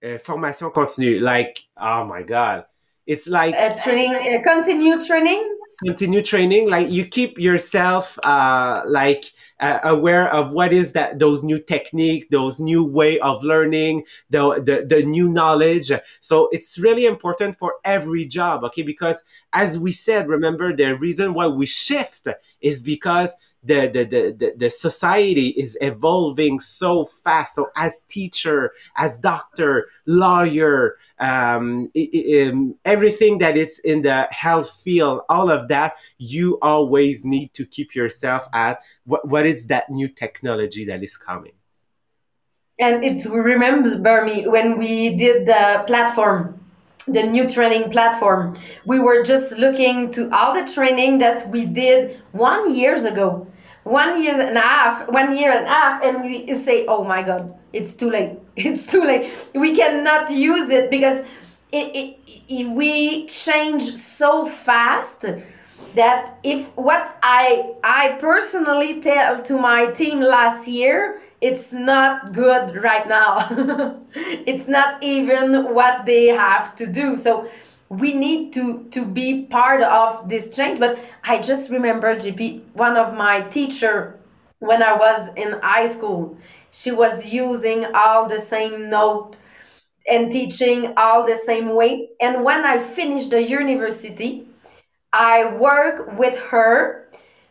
Uh, 0.04 0.18
formation 0.18 0.70
continue. 0.72 1.20
Like, 1.20 1.60
oh 1.78 2.06
my 2.06 2.24
god, 2.24 2.66
it's 3.06 3.28
like 3.28 3.56
uh, 3.56 3.76
training, 3.76 4.14
uh, 4.14 4.44
continue 4.44 5.00
training. 5.00 5.57
Continue 5.86 6.24
training. 6.24 6.68
Like 6.72 6.90
you 6.90 7.06
keep 7.06 7.38
yourself 7.38 8.18
uh, 8.24 8.82
like 8.88 9.26
uh, 9.60 9.80
aware 9.84 10.28
of 10.34 10.52
what 10.52 10.74
is 10.74 10.94
that 10.94 11.20
those 11.20 11.44
new 11.44 11.60
technique, 11.60 12.30
those 12.32 12.60
new 12.60 12.84
way 12.84 13.20
of 13.20 13.44
learning, 13.44 14.04
the, 14.32 14.56
the 14.56 14.84
the 14.88 15.04
new 15.04 15.30
knowledge. 15.30 15.92
So 16.20 16.50
it's 16.52 16.80
really 16.80 17.06
important 17.06 17.60
for 17.60 17.76
every 17.84 18.26
job, 18.26 18.64
okay? 18.64 18.82
Because 18.82 19.24
as 19.54 19.78
we 19.78 19.92
said, 19.92 20.28
remember 20.28 20.76
the 20.76 20.96
reason 20.98 21.36
why 21.36 21.46
we 21.46 21.68
shift 21.68 22.28
is 22.60 22.82
because 22.82 23.36
the 23.68 23.88
the, 23.88 24.04
the, 24.32 24.54
the, 24.56 24.70
society 24.70 25.50
is 25.50 25.78
evolving 25.82 26.60
so 26.60 27.06
fast. 27.06 27.56
So 27.56 27.70
as 27.76 28.04
teacher 28.04 28.72
as 28.96 29.20
doctor 29.20 29.90
lawyer 30.06 30.98
um, 31.20 31.92
um, 31.96 32.76
everything 32.86 33.40
that 33.40 33.58
is 33.58 33.80
in 33.80 34.02
the 34.02 34.28
health 34.32 34.70
field 34.70 35.22
all 35.30 35.50
of 35.50 35.68
that 35.68 35.96
you 36.18 36.58
always 36.62 37.26
need 37.26 37.54
to 37.54 37.66
keep 37.66 37.96
yourself 37.96 38.48
at 38.54 38.80
what, 39.06 39.28
what 39.28 39.46
is 39.46 39.68
that 39.68 39.90
new 39.90 40.08
technology 40.08 40.86
that 40.86 41.04
is 41.04 41.18
coming. 41.18 41.54
And 42.80 43.04
it 43.04 43.26
remember 43.26 44.26
me 44.26 44.48
when 44.48 44.78
we 44.78 45.16
did 45.18 45.48
the 45.48 45.84
platform 45.88 46.58
the 47.08 47.24
new 47.24 47.50
training 47.50 47.90
platform 47.90 48.54
we 48.86 49.00
were 49.00 49.24
just 49.24 49.58
looking 49.58 50.12
to 50.12 50.30
all 50.36 50.54
the 50.54 50.70
training 50.72 51.20
that 51.20 51.50
we 51.50 51.66
did 51.66 52.20
one 52.34 52.76
years 52.76 53.06
ago 53.06 53.48
one 53.88 54.22
year 54.22 54.40
and 54.40 54.58
a 54.58 54.62
half 54.62 55.08
one 55.10 55.36
year 55.38 55.52
and 55.52 55.66
a 55.66 55.70
half 55.70 56.04
and 56.04 56.24
we 56.24 56.54
say 56.56 56.86
oh 56.88 57.04
my 57.04 57.24
god 57.24 57.54
it's 57.74 57.96
too 57.96 58.10
late. 58.10 58.40
It's 58.56 58.88
too 58.88 59.04
late. 59.04 59.50
We 59.54 59.76
cannot 59.76 60.32
use 60.32 60.70
it 60.70 60.90
because 60.90 61.20
it, 61.72 61.96
it, 61.96 62.18
it 62.50 62.70
we 62.70 63.28
change 63.28 63.84
so 63.84 64.46
fast 64.46 65.26
that 65.94 66.38
if 66.44 66.76
what 66.76 67.18
i 67.22 67.74
i 67.84 68.18
personally 68.20 69.02
tell 69.02 69.42
to 69.44 69.58
my 69.58 69.88
team 69.92 70.20
last 70.20 70.68
year 70.68 71.22
it's 71.40 71.72
not 71.72 72.34
good 72.34 72.76
right 72.84 73.08
now. 73.08 73.32
It's 74.52 74.68
not 74.68 75.04
even 75.04 75.74
what 75.76 76.06
they 76.06 76.28
have 76.28 76.76
to 76.78 76.88
do. 76.88 77.16
So 77.16 77.48
we 77.90 78.14
need 78.14 78.54
to 78.54 78.84
to 78.92 79.06
be 79.06 79.46
part 79.46 79.82
of 79.82 80.28
this 80.28 80.56
change 80.56 80.80
but 80.80 81.00
i 81.24 81.42
just 81.42 81.72
remember 81.72 82.16
gp 82.16 82.62
one 82.74 82.98
of 82.98 83.16
my 83.16 83.42
teacher 83.50 84.20
when 84.60 84.84
i 84.84 84.96
was 84.96 85.30
in 85.36 85.54
high 85.62 85.88
school 85.88 86.38
she 86.72 86.92
was 86.92 87.32
using 87.34 87.86
all 87.96 88.28
the 88.28 88.40
same 88.40 88.90
note 88.90 89.38
and 90.10 90.32
teaching 90.32 90.94
all 90.98 91.26
the 91.26 91.36
same 91.36 91.76
way. 91.76 92.10
And 92.22 92.44
when 92.44 92.66
i 92.66 92.78
finished 92.78 93.30
the 93.32 93.42
university 93.42 94.48
i 95.14 95.46
work 95.56 96.18
with 96.18 96.38
her 96.38 97.08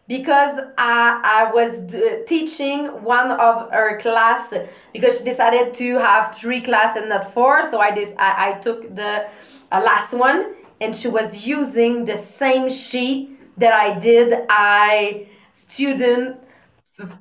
because 0.09 0.61
I, 0.79 1.21
I 1.25 1.53
was 1.53 1.81
d- 1.81 2.23
teaching 2.27 2.87
one 3.03 3.33
of 3.33 3.71
her 3.73 3.99
class 3.99 4.55
because 4.93 5.19
she 5.19 5.25
decided 5.25 5.75
to 5.75 5.99
have 5.99 6.35
three 6.35 6.63
class 6.63 6.97
and 6.97 7.09
not 7.09 7.33
four. 7.33 7.65
So 7.65 7.81
i 7.81 7.91
did 7.91 8.15
I, 8.19 8.51
I 8.51 8.53
took 8.61 8.95
the 8.95 9.27
uh, 9.73 9.83
last 9.85 10.15
one 10.15 10.55
and 10.81 10.95
she 10.95 11.09
was 11.09 11.47
using 11.47 12.05
the 12.05 12.17
same 12.17 12.69
sheet 12.69 13.31
that 13.57 13.73
i 13.73 13.99
did. 13.99 14.45
I 14.51 15.29
student 15.55 16.41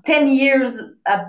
10 0.06 0.28
years 0.28 0.82
uh, 1.06 1.26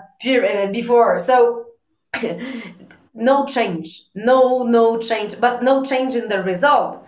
before. 0.72 1.18
So 1.18 1.66
no 3.14 3.46
change. 3.46 4.02
No 4.14 4.64
no 4.64 4.98
change 4.98 5.40
but 5.40 5.62
no 5.62 5.84
change 5.84 6.16
in 6.16 6.28
the 6.28 6.42
result. 6.42 7.04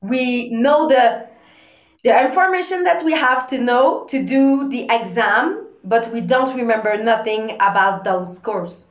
We 0.00 0.50
know 0.50 0.88
the 0.88 1.28
the 2.04 2.24
information 2.24 2.84
that 2.84 3.04
we 3.04 3.12
have 3.12 3.48
to 3.48 3.58
know 3.58 4.04
to 4.08 4.24
do 4.24 4.68
the 4.68 4.86
exam, 4.90 5.66
but 5.82 6.12
we 6.12 6.20
don't 6.20 6.54
remember 6.56 6.96
nothing 7.02 7.56
about 7.60 8.04
those 8.04 8.36
scores. 8.36 8.86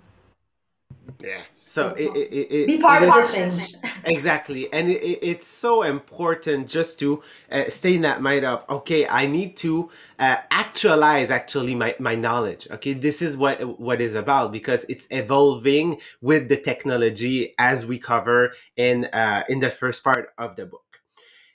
Yeah. 1.20 1.42
So 1.66 1.90
it, 1.98 2.16
it, 2.16 2.52
it, 2.52 2.68
be 2.68 2.78
part 2.80 3.04
it 3.04 3.10
of 3.10 3.16
is- 3.16 3.32
the 3.32 3.38
change. 3.50 3.76
exactly 4.06 4.72
and 4.72 4.90
it, 4.90 5.02
it- 5.04 5.20
it's 5.24 5.48
so 5.48 5.82
important 5.84 6.68
just 6.70 7.00
to 7.00 7.24
uh, 7.52 7.68
stay 7.70 7.96
in 7.96 8.02
that 8.02 8.22
mind 8.22 8.46
of 8.46 8.64
okay 8.70 9.08
i 9.08 9.26
need 9.26 9.58
to 9.58 9.90
uh, 10.20 10.38
actualize 10.52 11.32
actually 11.32 11.74
my, 11.74 11.96
my 12.00 12.14
knowledge 12.14 12.68
okay 12.72 12.94
this 12.94 13.22
is 13.24 13.36
what 13.36 13.80
what 13.80 14.02
is 14.02 14.14
about 14.14 14.52
because 14.52 14.86
it's 14.90 15.08
evolving 15.10 16.00
with 16.22 16.48
the 16.50 16.58
technology 16.58 17.56
as 17.58 17.86
we 17.86 17.98
cover 17.98 18.52
in 18.78 19.06
uh, 19.06 19.44
in 19.50 19.60
the 19.60 19.72
first 19.72 20.04
part 20.04 20.30
of 20.38 20.56
the 20.56 20.66
book 20.68 21.02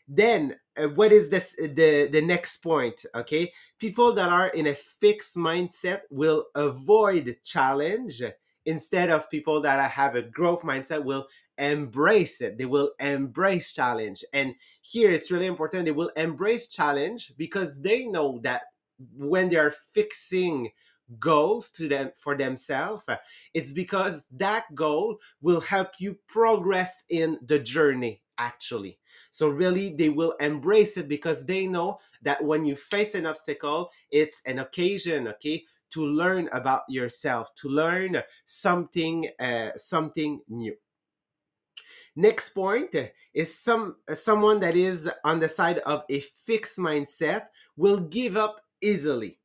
then 0.09 0.57
uh, 0.77 0.89
what 0.89 1.13
is 1.13 1.31
this 1.31 1.55
the 1.57 2.09
the 2.11 2.21
next 2.21 2.59
point 2.59 3.05
okay 3.15 3.53
people 3.79 4.13
that 4.13 4.29
are 4.29 4.49
in 4.49 4.67
a 4.67 4.75
fixed 4.75 5.37
mindset 5.37 6.01
will 6.11 6.47
avoid 6.57 7.37
challenge 7.45 8.23
instead 8.67 9.11
of 9.11 9.31
people 9.31 9.61
that 9.63 9.91
have 9.91 10.15
a 10.15 10.23
growth 10.23 10.63
mindset 10.63 11.05
will 11.05 11.27
embrace 11.59 12.41
it. 12.41 12.59
They 12.59 12.67
will 12.67 12.93
embrace 12.99 13.73
challenge. 13.73 14.25
And 14.33 14.55
here 14.83 15.11
it's 15.11 15.31
really 15.31 15.47
important 15.47 15.85
they 15.85 15.93
will 15.93 16.13
embrace 16.17 16.69
challenge 16.69 17.33
because 17.37 17.83
they 17.83 18.07
know 18.07 18.41
that 18.43 18.63
when 19.17 19.49
they 19.49 19.57
are 19.57 19.71
fixing 19.71 20.71
goals 21.19 21.71
to 21.73 21.89
them 21.89 22.13
for 22.15 22.37
themselves 22.37 23.03
it's 23.53 23.73
because 23.73 24.29
that 24.31 24.65
goal 24.77 25.19
will 25.41 25.61
help 25.61 25.89
you 25.99 26.17
progress 26.29 27.03
in 27.09 27.37
the 27.45 27.59
journey 27.59 28.23
actually 28.39 29.00
so 29.31 29.49
really 29.49 29.95
they 29.95 30.09
will 30.09 30.33
embrace 30.41 30.97
it 30.97 31.09
because 31.09 31.47
they 31.47 31.67
know 31.67 31.99
that 32.23 32.43
when 32.45 32.65
you 32.65 32.77
face 32.77 33.15
an 33.15 33.27
obstacle 33.27 33.91
it's 34.11 34.41
an 34.47 34.59
occasion 34.59 35.29
okay 35.29 35.65
to 35.91 36.07
learn 36.07 36.49
about 36.53 36.83
yourself 36.89 37.55
to 37.57 37.69
learn 37.69 38.23
something 38.47 39.29
uh, 39.39 39.71
something 39.77 40.41
new. 40.49 40.77
Next 42.17 42.51
point 42.51 42.95
is 43.35 43.59
some 43.59 43.97
someone 44.13 44.61
that 44.61 44.77
is 44.77 45.11
on 45.25 45.41
the 45.41 45.49
side 45.49 45.79
of 45.81 46.05
a 46.09 46.21
fixed 46.21 46.79
mindset 46.79 47.47
will 47.77 47.99
give 47.99 48.37
up 48.37 48.61
easily 48.81 49.40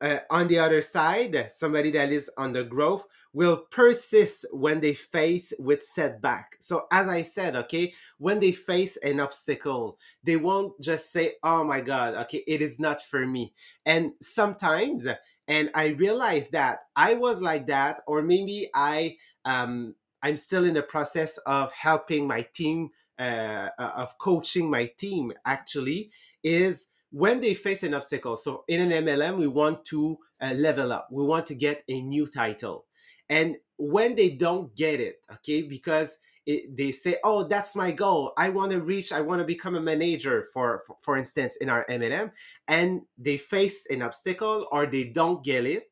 uh, 0.00 0.18
on 0.30 0.48
the 0.48 0.58
other 0.58 0.82
side, 0.82 1.48
somebody 1.52 1.90
that 1.92 2.10
is 2.10 2.30
on 2.36 2.52
the 2.52 2.64
growth 2.64 3.04
will 3.32 3.56
persist 3.70 4.44
when 4.50 4.80
they 4.80 4.94
face 4.94 5.52
with 5.58 5.82
setback. 5.82 6.56
So 6.60 6.86
as 6.90 7.06
I 7.06 7.22
said, 7.22 7.54
okay, 7.54 7.94
when 8.18 8.40
they 8.40 8.52
face 8.52 8.96
an 8.98 9.20
obstacle, 9.20 9.98
they 10.24 10.36
won't 10.36 10.80
just 10.80 11.12
say, 11.12 11.34
"Oh 11.42 11.64
my 11.64 11.80
God, 11.80 12.14
okay, 12.14 12.42
it 12.46 12.60
is 12.62 12.80
not 12.80 13.00
for 13.00 13.26
me." 13.26 13.54
And 13.86 14.12
sometimes, 14.20 15.06
and 15.46 15.70
I 15.74 15.88
realized 15.88 16.52
that 16.52 16.80
I 16.96 17.14
was 17.14 17.40
like 17.42 17.66
that, 17.68 18.00
or 18.06 18.22
maybe 18.22 18.68
I 18.74 19.16
um, 19.44 19.94
I'm 20.22 20.36
still 20.36 20.64
in 20.64 20.74
the 20.74 20.82
process 20.82 21.38
of 21.38 21.72
helping 21.72 22.26
my 22.26 22.46
team, 22.54 22.90
uh, 23.18 23.68
uh, 23.78 23.92
of 23.96 24.18
coaching 24.18 24.70
my 24.70 24.90
team. 24.98 25.32
Actually, 25.44 26.10
is 26.42 26.86
when 27.10 27.40
they 27.40 27.54
face 27.54 27.82
an 27.82 27.94
obstacle, 27.94 28.36
so 28.36 28.64
in 28.68 28.80
an 28.80 29.04
MLM, 29.04 29.36
we 29.36 29.46
want 29.48 29.84
to 29.86 30.18
uh, 30.40 30.52
level 30.54 30.92
up, 30.92 31.08
we 31.10 31.24
want 31.24 31.46
to 31.48 31.54
get 31.54 31.82
a 31.88 32.00
new 32.00 32.28
title. 32.28 32.86
And 33.28 33.56
when 33.76 34.14
they 34.14 34.30
don't 34.30 34.74
get 34.76 35.00
it, 35.00 35.16
okay, 35.32 35.62
because 35.62 36.18
it, 36.46 36.76
they 36.76 36.90
say, 36.92 37.16
"Oh, 37.22 37.44
that's 37.44 37.76
my 37.76 37.92
goal. 37.92 38.32
I 38.36 38.48
want 38.48 38.72
to 38.72 38.80
reach. 38.80 39.12
I 39.12 39.20
want 39.20 39.40
to 39.40 39.46
become 39.46 39.76
a 39.76 39.80
manager." 39.80 40.44
For, 40.52 40.82
for 40.86 40.96
for 41.00 41.16
instance, 41.16 41.56
in 41.56 41.68
our 41.68 41.84
MLM, 41.88 42.32
and 42.66 43.02
they 43.18 43.36
face 43.36 43.86
an 43.90 44.02
obstacle 44.02 44.66
or 44.72 44.86
they 44.86 45.04
don't 45.04 45.44
get 45.44 45.64
it, 45.66 45.84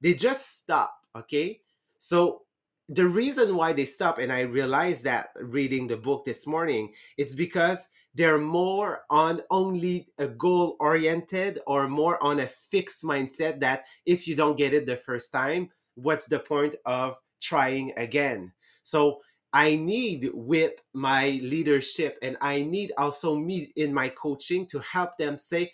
they 0.00 0.14
just 0.14 0.58
stop. 0.58 0.94
Okay, 1.16 1.62
so 1.98 2.42
the 2.88 3.06
reason 3.06 3.54
why 3.56 3.72
they 3.72 3.84
stop, 3.84 4.18
and 4.18 4.32
I 4.32 4.40
realized 4.40 5.04
that 5.04 5.30
reading 5.36 5.86
the 5.86 5.96
book 5.96 6.24
this 6.24 6.46
morning, 6.46 6.94
it's 7.18 7.34
because 7.34 7.86
they're 8.14 8.38
more 8.38 9.02
on 9.10 9.42
only 9.50 10.08
a 10.18 10.26
goal 10.26 10.76
oriented 10.80 11.60
or 11.66 11.86
more 11.86 12.22
on 12.22 12.40
a 12.40 12.46
fixed 12.46 13.04
mindset 13.04 13.60
that 13.60 13.84
if 14.06 14.26
you 14.26 14.34
don't 14.34 14.56
get 14.56 14.72
it 14.72 14.86
the 14.86 14.96
first 14.96 15.32
time, 15.32 15.68
what's 15.94 16.26
the 16.26 16.38
point 16.38 16.76
of 16.86 17.16
trying 17.40 17.92
again? 17.96 18.52
So 18.82 19.20
I 19.52 19.76
need 19.76 20.30
with 20.32 20.72
my 20.94 21.40
leadership 21.42 22.18
and 22.22 22.36
I 22.40 22.62
need 22.62 22.92
also 22.96 23.34
me 23.34 23.72
in 23.76 23.92
my 23.92 24.08
coaching 24.08 24.66
to 24.68 24.78
help 24.80 25.18
them 25.18 25.38
say, 25.38 25.72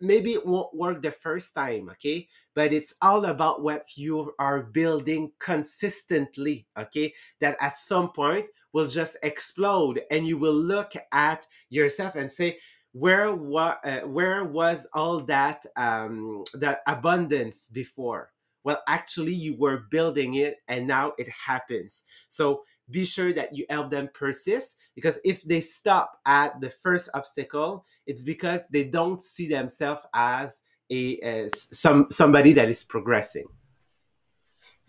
maybe 0.00 0.32
it 0.32 0.46
won't 0.46 0.74
work 0.74 1.02
the 1.02 1.10
first 1.12 1.54
time, 1.54 1.88
okay? 1.90 2.28
But 2.54 2.72
it's 2.72 2.94
all 3.02 3.24
about 3.24 3.62
what 3.62 3.96
you 3.96 4.32
are 4.38 4.62
building 4.62 5.32
consistently, 5.38 6.66
okay? 6.78 7.14
That 7.40 7.56
at 7.60 7.76
some 7.76 8.12
point 8.12 8.46
will 8.72 8.86
just 8.86 9.16
explode 9.22 10.00
and 10.10 10.26
you 10.26 10.38
will 10.38 10.54
look 10.54 10.92
at 11.12 11.46
yourself 11.70 12.14
and 12.14 12.30
say, 12.30 12.58
where 12.92 13.34
wa- 13.34 13.76
uh, 13.84 14.00
where 14.00 14.44
was 14.44 14.86
all 14.94 15.20
that 15.20 15.64
um, 15.76 16.44
that 16.54 16.80
abundance 16.86 17.68
before? 17.70 18.32
Well, 18.64 18.82
actually, 18.88 19.34
you 19.34 19.54
were 19.56 19.84
building 19.90 20.34
it, 20.34 20.56
and 20.66 20.88
now 20.88 21.12
it 21.18 21.28
happens. 21.28 22.02
So 22.28 22.64
be 22.90 23.04
sure 23.04 23.32
that 23.32 23.54
you 23.54 23.66
help 23.68 23.90
them 23.90 24.08
persist 24.14 24.76
because 24.94 25.18
if 25.24 25.42
they 25.42 25.60
stop 25.60 26.20
at 26.26 26.60
the 26.60 26.70
first 26.70 27.08
obstacle 27.14 27.84
it's 28.06 28.22
because 28.22 28.68
they 28.68 28.84
don't 28.84 29.20
see 29.20 29.48
themselves 29.48 30.02
as 30.14 30.62
a 30.90 31.18
as 31.18 31.68
some 31.76 32.06
somebody 32.10 32.52
that 32.52 32.68
is 32.68 32.84
progressing. 32.84 33.46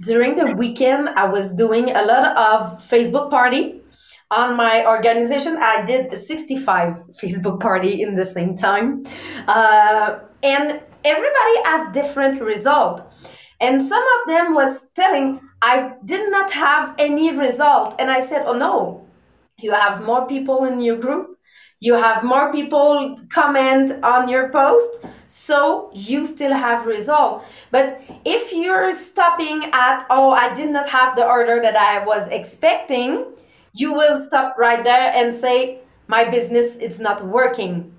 During 0.01 0.35
the 0.35 0.53
weekend, 0.53 1.09
I 1.09 1.25
was 1.25 1.53
doing 1.53 1.89
a 1.91 2.03
lot 2.03 2.37
of 2.37 2.81
Facebook 2.83 3.29
party. 3.29 3.81
On 4.29 4.57
my 4.57 4.85
organization. 4.85 5.55
I 5.55 5.85
did 5.85 6.17
65 6.17 6.97
Facebook 7.11 7.61
party 7.61 8.01
in 8.01 8.13
the 8.13 8.25
same 8.25 8.57
time, 8.57 9.05
uh, 9.47 10.19
and 10.43 10.81
everybody 11.05 11.55
have 11.63 11.93
different 11.93 12.41
result. 12.41 13.09
And 13.61 13.81
some 13.81 14.03
of 14.03 14.27
them 14.27 14.53
was 14.53 14.89
telling 14.89 15.39
i 15.61 15.93
did 16.05 16.31
not 16.31 16.51
have 16.51 16.93
any 16.97 17.35
result 17.35 17.95
and 17.99 18.09
i 18.11 18.19
said 18.19 18.43
oh 18.45 18.53
no. 18.53 19.07
You 19.59 19.71
have 19.71 20.03
more 20.03 20.27
people 20.27 20.65
in 20.65 20.81
your 20.81 20.97
group. 20.97 21.39
You 21.79 21.95
have 21.95 22.23
more 22.23 22.51
people 22.51 23.17
comment 23.29 24.03
on 24.03 24.29
your 24.29 24.49
post 24.49 25.05
so 25.25 25.89
you 25.93 26.25
still 26.25 26.53
have 26.53 26.85
result. 26.85 27.43
But 27.71 28.01
if 28.23 28.53
you're 28.53 28.91
stopping 28.91 29.63
at 29.73 30.05
oh 30.09 30.29
i 30.31 30.53
did 30.53 30.69
not 30.69 30.87
have 30.87 31.15
the 31.15 31.27
order 31.27 31.59
that 31.61 31.75
i 31.75 32.05
was 32.05 32.27
expecting 32.27 33.25
you 33.73 33.93
will 33.93 34.17
stop 34.17 34.57
right 34.57 34.83
there 34.83 35.11
and 35.13 35.35
say 35.35 35.79
my 36.07 36.23
business 36.29 36.77
is 36.77 36.99
not 36.99 37.25
working. 37.25 37.93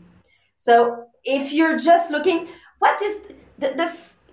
So 0.56 1.06
if 1.24 1.52
you're 1.52 1.78
just 1.78 2.10
looking 2.10 2.48
what 2.78 3.02
is 3.02 3.20
the, 3.58 3.74
the 3.74 3.86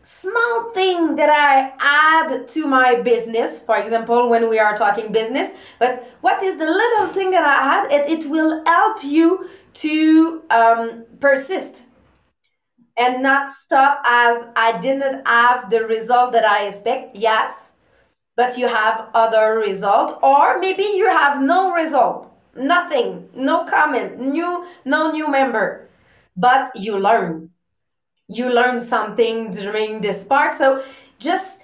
small 0.06 0.72
thing 0.74 1.16
that 1.16 1.30
I 1.30 1.74
add 1.80 2.48
to 2.50 2.68
my 2.68 2.96
business, 3.02 3.60
for 3.60 3.78
example, 3.78 4.30
when 4.30 4.48
we 4.50 4.60
are 4.60 4.78
talking 4.78 5.12
business, 5.12 5.54
but 5.80 6.08
what 6.22 6.44
is 6.44 6.58
the 6.58 6.66
little 6.66 7.08
thing 7.08 7.32
that 7.32 7.44
I 7.44 7.56
add? 7.74 7.92
It, 7.92 8.24
it 8.24 8.30
will 8.30 8.64
help 8.66 9.04
you 9.04 9.50
to 9.74 10.44
um, 10.52 11.06
persist 11.20 11.86
and 12.98 13.24
not 13.24 13.50
stop 13.50 14.02
as 14.06 14.48
I 14.56 14.80
didn't 14.80 15.28
have 15.28 15.70
the 15.70 15.86
result 15.86 16.32
that 16.34 16.46
I 16.46 16.68
expect. 16.68 17.16
Yes, 17.16 17.74
but 18.36 18.58
you 18.58 18.68
have 18.68 19.10
other 19.16 19.58
result, 19.60 20.20
or 20.22 20.60
maybe 20.60 20.84
you 20.84 21.08
have 21.08 21.42
no 21.42 21.74
result, 21.74 22.32
nothing, 22.56 23.28
no 23.36 23.66
comment, 23.66 24.20
new, 24.20 24.68
no 24.86 25.12
new 25.12 25.28
member, 25.28 25.90
but 26.38 26.72
you 26.76 27.00
learn 27.00 27.50
you 28.28 28.50
learn 28.50 28.80
something 28.80 29.52
during 29.52 30.02
this 30.02 30.24
part. 30.24 30.56
So 30.56 30.84
just 31.20 31.62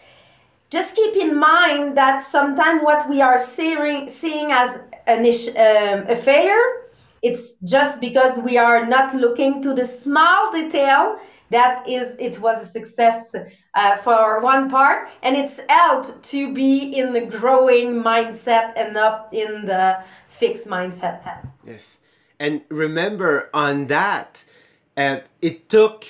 just 0.69 0.95
keep 0.95 1.15
in 1.15 1.37
mind 1.37 1.97
that 1.97 2.23
sometimes 2.23 2.81
what 2.83 3.09
we 3.09 3.21
are 3.21 3.37
seeing 3.37 4.09
seeing 4.09 4.51
as 4.51 4.79
an 5.07 5.25
um, 5.25 6.09
a 6.09 6.15
failure 6.15 6.81
it's 7.21 7.57
just 7.57 8.01
because 8.01 8.39
we 8.39 8.57
are 8.57 8.85
not 8.85 9.13
looking 9.13 9.61
to 9.61 9.73
the 9.73 9.85
small 9.85 10.51
detail 10.51 11.19
that 11.51 11.87
is 11.87 12.15
it 12.17 12.39
was 12.39 12.61
a 12.61 12.65
success 12.65 13.35
uh, 13.75 13.97
for 13.97 14.41
one 14.41 14.69
part. 14.69 15.09
And 15.21 15.35
it's 15.35 15.59
help 15.69 16.21
to 16.23 16.53
be 16.53 16.97
in 16.97 17.13
the 17.13 17.25
growing 17.25 18.01
mindset 18.01 18.73
and 18.75 18.93
not 18.93 19.27
in 19.31 19.65
the 19.65 20.01
fixed 20.27 20.67
mindset. 20.67 21.23
Yes. 21.65 21.97
And 22.39 22.61
remember 22.69 23.49
on 23.53 23.87
that 23.87 24.43
uh, 24.97 25.19
it 25.41 25.69
took 25.69 26.05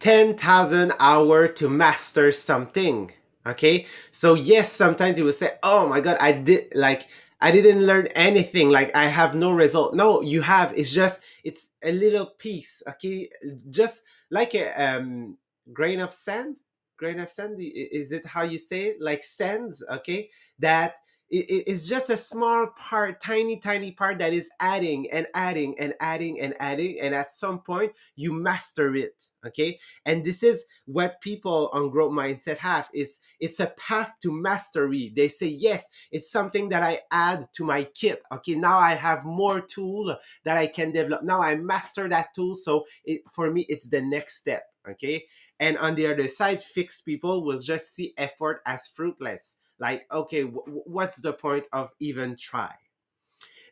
10,000 0.00 0.92
hour 0.98 1.48
to 1.48 1.68
master 1.68 2.32
something. 2.32 3.12
Okay. 3.46 3.86
So 4.10 4.34
yes, 4.34 4.72
sometimes 4.72 5.18
you 5.18 5.24
will 5.24 5.32
say, 5.32 5.52
Oh 5.62 5.86
my 5.86 6.00
God, 6.00 6.16
I 6.20 6.32
did 6.32 6.74
like, 6.74 7.06
I 7.40 7.50
didn't 7.50 7.86
learn 7.86 8.08
anything. 8.08 8.70
Like 8.70 8.94
I 8.94 9.06
have 9.06 9.34
no 9.34 9.52
result. 9.52 9.94
No, 9.94 10.20
you 10.20 10.42
have. 10.42 10.76
It's 10.76 10.92
just, 10.92 11.22
it's 11.44 11.68
a 11.82 11.92
little 11.92 12.26
piece. 12.26 12.82
Okay. 12.88 13.28
Just 13.70 14.02
like 14.30 14.54
a 14.54 14.72
um, 14.74 15.38
grain 15.72 16.00
of 16.00 16.12
sand. 16.12 16.56
Grain 16.98 17.20
of 17.20 17.30
sand. 17.30 17.56
Is 17.60 18.12
it 18.12 18.26
how 18.26 18.42
you 18.42 18.58
say 18.58 18.86
it? 18.88 19.00
Like 19.00 19.24
sands. 19.24 19.82
Okay. 19.90 20.28
That 20.58 20.96
it's 21.30 21.86
just 21.86 22.10
a 22.10 22.16
small 22.16 22.68
part, 22.76 23.22
tiny, 23.22 23.58
tiny 23.58 23.92
part 23.92 24.18
that 24.18 24.32
is 24.32 24.50
adding 24.58 25.08
and 25.10 25.26
adding 25.34 25.78
and 25.78 25.94
adding 26.00 26.40
and 26.40 26.54
adding. 26.58 26.98
And 27.00 27.14
at 27.14 27.30
some 27.30 27.60
point, 27.60 27.92
you 28.16 28.32
master 28.32 28.94
it 28.96 29.14
okay? 29.46 29.78
And 30.04 30.24
this 30.24 30.42
is 30.42 30.64
what 30.86 31.20
people 31.20 31.70
on 31.72 31.90
growth 31.90 32.12
mindset 32.12 32.58
have 32.58 32.88
is 32.92 33.18
it's 33.38 33.60
a 33.60 33.72
path 33.78 34.12
to 34.22 34.32
mastery. 34.32 35.12
They 35.14 35.28
say 35.28 35.46
yes 35.46 35.88
it's 36.10 36.30
something 36.30 36.68
that 36.70 36.82
i 36.82 37.00
add 37.10 37.48
to 37.54 37.64
my 37.64 37.84
kit. 37.84 38.22
Okay 38.32 38.54
now 38.54 38.78
i 38.78 38.94
have 38.94 39.24
more 39.24 39.60
tool 39.60 40.16
that 40.44 40.56
i 40.56 40.66
can 40.66 40.92
develop. 40.92 41.22
Now 41.22 41.42
i 41.42 41.54
master 41.56 42.08
that 42.08 42.34
tool. 42.34 42.54
So 42.54 42.84
it, 43.04 43.22
for 43.32 43.50
me 43.50 43.66
it's 43.68 43.88
the 43.88 44.02
next 44.02 44.38
step 44.38 44.64
okay? 44.88 45.24
And 45.58 45.76
on 45.78 45.94
the 45.94 46.06
other 46.06 46.28
side 46.28 46.62
fixed 46.62 47.04
people 47.04 47.44
will 47.44 47.58
just 47.58 47.94
see 47.94 48.14
effort 48.16 48.62
as 48.66 48.88
fruitless 48.88 49.56
like 49.80 50.06
okay 50.12 50.44
w- 50.44 50.82
what's 50.86 51.16
the 51.20 51.32
point 51.32 51.66
of 51.72 51.90
even 51.98 52.36
try 52.36 52.72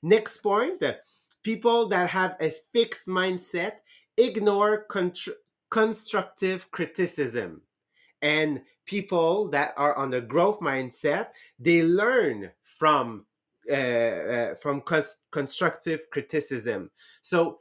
next 0.02 0.38
point 0.38 0.82
people 1.42 1.88
that 1.88 2.10
have 2.10 2.36
a 2.40 2.52
fixed 2.72 3.08
mindset 3.08 3.78
ignore 4.18 4.86
contr- 4.90 5.32
constructive 5.70 6.70
criticism. 6.70 7.62
And 8.20 8.62
people 8.84 9.48
that 9.50 9.74
are 9.76 9.96
on 9.96 10.10
the 10.10 10.20
growth 10.20 10.60
mindset, 10.60 11.28
they 11.58 11.82
learn 11.82 12.50
from 12.62 13.26
uh, 13.70 13.74
uh, 13.74 14.54
from 14.54 14.80
cons- 14.80 15.20
constructive 15.30 16.00
criticism. 16.10 16.90
So, 17.22 17.58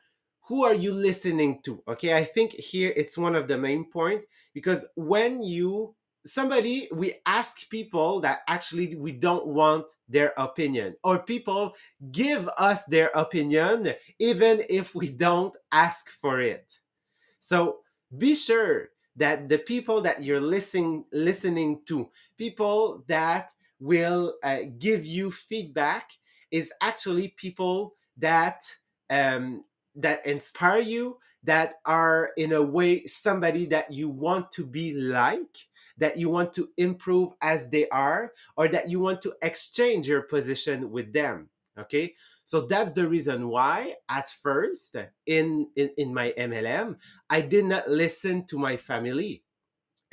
who 0.47 0.63
are 0.63 0.73
you 0.73 0.93
listening 0.93 1.62
to? 1.63 1.83
Okay, 1.88 2.15
I 2.15 2.23
think 2.23 2.53
here 2.53 2.93
it's 2.95 3.17
one 3.17 3.36
of 3.36 3.47
the 3.47 3.57
main 3.57 3.91
point 3.91 4.23
because 4.53 4.86
when 4.95 5.43
you 5.43 5.95
somebody 6.27 6.89
we 6.91 7.15
ask 7.25 7.69
people 7.69 8.19
that 8.21 8.39
actually 8.47 8.95
we 8.95 9.11
don't 9.11 9.47
want 9.47 9.85
their 10.09 10.33
opinion 10.37 10.95
or 11.03 11.19
people 11.19 11.73
give 12.11 12.47
us 12.57 12.85
their 12.85 13.09
opinion 13.15 13.93
even 14.19 14.61
if 14.69 14.93
we 14.93 15.09
don't 15.09 15.55
ask 15.71 16.09
for 16.09 16.41
it. 16.41 16.79
So 17.39 17.79
be 18.17 18.35
sure 18.35 18.89
that 19.15 19.49
the 19.49 19.57
people 19.57 20.01
that 20.01 20.23
you're 20.23 20.41
listening 20.41 21.05
listening 21.11 21.81
to 21.87 22.09
people 22.37 23.03
that 23.07 23.51
will 23.79 24.35
uh, 24.43 24.59
give 24.77 25.05
you 25.05 25.31
feedback 25.31 26.11
is 26.51 26.71
actually 26.81 27.29
people 27.37 27.95
that 28.17 28.61
um, 29.09 29.63
that 29.95 30.25
inspire 30.25 30.79
you 30.81 31.17
that 31.43 31.75
are 31.85 32.31
in 32.37 32.53
a 32.53 32.61
way 32.61 33.05
somebody 33.05 33.65
that 33.65 33.91
you 33.91 34.09
want 34.09 34.51
to 34.51 34.65
be 34.65 34.93
like 34.93 35.67
that 35.97 36.17
you 36.17 36.29
want 36.29 36.53
to 36.53 36.69
improve 36.77 37.33
as 37.41 37.69
they 37.69 37.88
are 37.89 38.33
or 38.55 38.67
that 38.67 38.89
you 38.89 38.99
want 38.99 39.21
to 39.21 39.33
exchange 39.41 40.07
your 40.07 40.21
position 40.21 40.91
with 40.91 41.13
them 41.13 41.49
okay 41.77 42.13
so 42.47 42.62
that's 42.62 42.93
the 42.93 43.05
reason 43.05 43.49
why 43.49 43.95
at 44.07 44.29
first 44.29 44.95
in, 45.25 45.67
in, 45.75 45.89
in 45.97 46.13
my 46.13 46.33
MLM, 46.38 46.95
I 47.29 47.41
did 47.41 47.65
not 47.65 47.89
listen 47.89 48.45
to 48.45 48.57
my 48.57 48.77
family. 48.77 49.43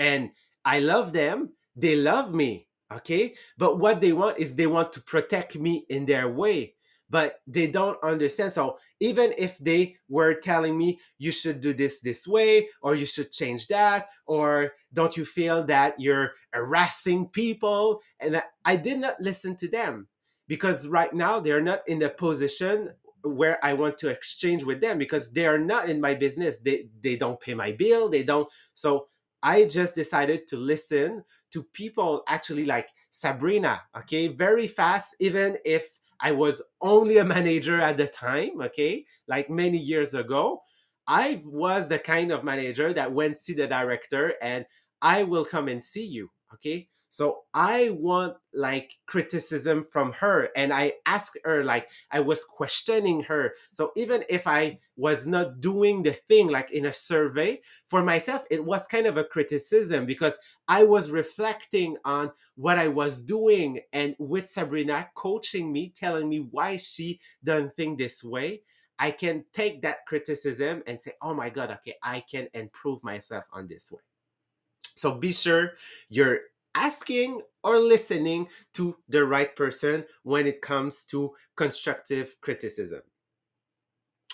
And 0.01 0.33
I 0.65 0.81
love 0.81 1.13
them. 1.13 1.51
They 1.77 1.95
love 1.95 2.35
me. 2.35 2.67
Okay. 2.93 3.35
But 3.57 3.79
what 3.79 4.01
they 4.01 4.13
want 4.13 4.41
is 4.41 4.57
they 4.57 4.67
want 4.67 4.93
to 4.95 5.01
protect 5.01 5.55
me 5.55 5.87
in 5.89 6.07
their 6.07 6.29
way 6.29 6.74
but 7.11 7.41
they 7.47 7.67
don't 7.67 7.99
understand. 8.03 8.53
So 8.53 8.79
even 9.01 9.35
if 9.39 9.59
they 9.59 9.97
were 10.09 10.35
telling 10.35 10.77
me 10.77 11.01
you 11.19 11.33
should 11.33 11.61
do 11.61 11.73
this 11.73 12.01
this 12.01 12.27
way, 12.27 12.69
or 12.83 12.95
you 12.95 13.07
should 13.07 13.31
change 13.33 13.69
that, 13.69 14.09
or 14.27 14.73
don't 14.93 15.17
you 15.17 15.25
feel 15.25 15.65
that 15.65 15.99
you're 15.99 16.33
harassing 16.53 17.29
people, 17.29 18.01
and 18.21 18.43
I 18.65 18.77
did 18.77 18.99
not 18.99 19.21
listen 19.21 19.57
to 19.57 19.69
them 19.69 20.09
because 20.49 20.87
right 20.87 21.13
now 21.13 21.41
they're 21.41 21.61
not 21.61 21.81
in 21.87 21.99
the 21.99 22.11
position 22.11 22.91
where 23.23 23.59
I 23.65 23.73
want 23.73 23.97
to 23.99 24.09
exchange 24.09 24.65
with 24.65 24.81
them 24.81 24.99
because 24.99 25.33
they 25.33 25.47
are 25.47 25.59
not 25.59 25.89
in 25.89 26.01
my 26.01 26.15
business. 26.15 26.59
They 26.59 26.89
they 27.03 27.17
don't 27.17 27.41
pay 27.41 27.55
my 27.55 27.73
bill. 27.73 28.09
They 28.09 28.23
don't. 28.23 28.49
So 28.75 29.09
I 29.43 29.65
just 29.65 29.95
decided 29.95 30.47
to 30.49 30.57
listen 30.57 31.25
to 31.53 31.63
people 31.63 32.23
actually 32.29 32.65
like 32.65 32.89
Sabrina. 33.11 33.83
Okay, 33.97 34.29
very 34.29 34.67
fast. 34.67 35.17
Even 35.21 35.57
if 35.65 35.94
I 36.25 36.33
was 36.33 36.63
only 36.81 37.19
a 37.19 37.25
manager 37.25 37.79
at 37.83 37.99
the 37.99 38.07
time. 38.07 38.63
Okay, 38.63 39.05
like 39.29 39.51
many 39.51 39.77
years 39.77 40.15
ago, 40.15 40.63
I 41.07 41.43
was 41.45 41.91
the 41.91 41.99
kind 41.99 42.33
of 42.33 42.43
manager 42.43 42.95
that 42.95 43.13
went 43.13 43.37
see 43.37 43.53
the 43.53 43.67
director 43.67 44.33
and 44.41 44.65
I 45.03 45.25
will 45.25 45.45
come 45.45 45.69
and 45.69 45.85
see 45.85 46.07
you. 46.07 46.31
Okay, 46.55 46.89
so 47.15 47.43
I 47.55 47.91
want 47.91 48.39
like 48.53 48.95
criticism 49.07 49.85
from 49.85 50.11
her. 50.15 50.49
And 50.57 50.73
I 50.73 50.95
asked 51.07 51.39
her, 51.45 51.63
like, 51.63 51.89
I 52.11 52.19
was 52.19 52.43
questioning 52.45 53.23
her. 53.23 53.53
So 53.73 53.93
even 53.97 54.25
if 54.29 54.49
I 54.49 54.81
was 54.97 55.29
not 55.29 55.61
doing 55.61 56.03
the 56.03 56.15
thing 56.29 56.49
like 56.49 56.73
in 56.73 56.87
a 56.87 56.93
survey 56.93 57.61
for 57.87 58.03
myself, 58.03 58.45
it 58.51 58.65
was 58.65 58.89
kind 58.89 59.07
of 59.07 59.17
a 59.17 59.23
criticism 59.23 60.07
because 60.07 60.37
I 60.67 60.83
was 60.83 61.13
reflecting 61.13 61.99
on 62.05 62.33
what 62.57 62.81
I 62.81 62.89
was 62.89 63.23
doing 63.23 63.83
and 63.93 64.17
with 64.19 64.49
Sabrina 64.49 65.09
coaching 65.15 65.73
me, 65.73 65.93
telling 65.95 66.29
me 66.29 66.49
why 66.51 66.79
she 66.79 67.21
done 67.45 67.71
thing 67.77 67.97
this 67.97 68.25
way. 68.25 68.63
I 68.99 69.13
can 69.13 69.45
take 69.53 69.83
that 69.83 70.05
criticism 70.07 70.83
and 70.89 71.01
say, 71.01 71.13
oh 71.23 71.33
my 71.33 71.49
God, 71.51 71.71
okay, 71.71 71.95
I 72.03 72.25
can 72.29 72.49
improve 72.55 73.05
myself 73.05 73.45
on 73.53 73.69
this 73.69 73.93
way. 73.93 74.03
So 74.95 75.15
be 75.15 75.33
sure 75.33 75.73
you're 76.09 76.41
asking 76.75 77.41
or 77.63 77.79
listening 77.79 78.49
to 78.75 78.97
the 79.09 79.25
right 79.25 79.55
person 79.55 80.05
when 80.23 80.47
it 80.47 80.61
comes 80.61 81.05
to 81.05 81.35
constructive 81.57 82.37
criticism. 82.41 83.03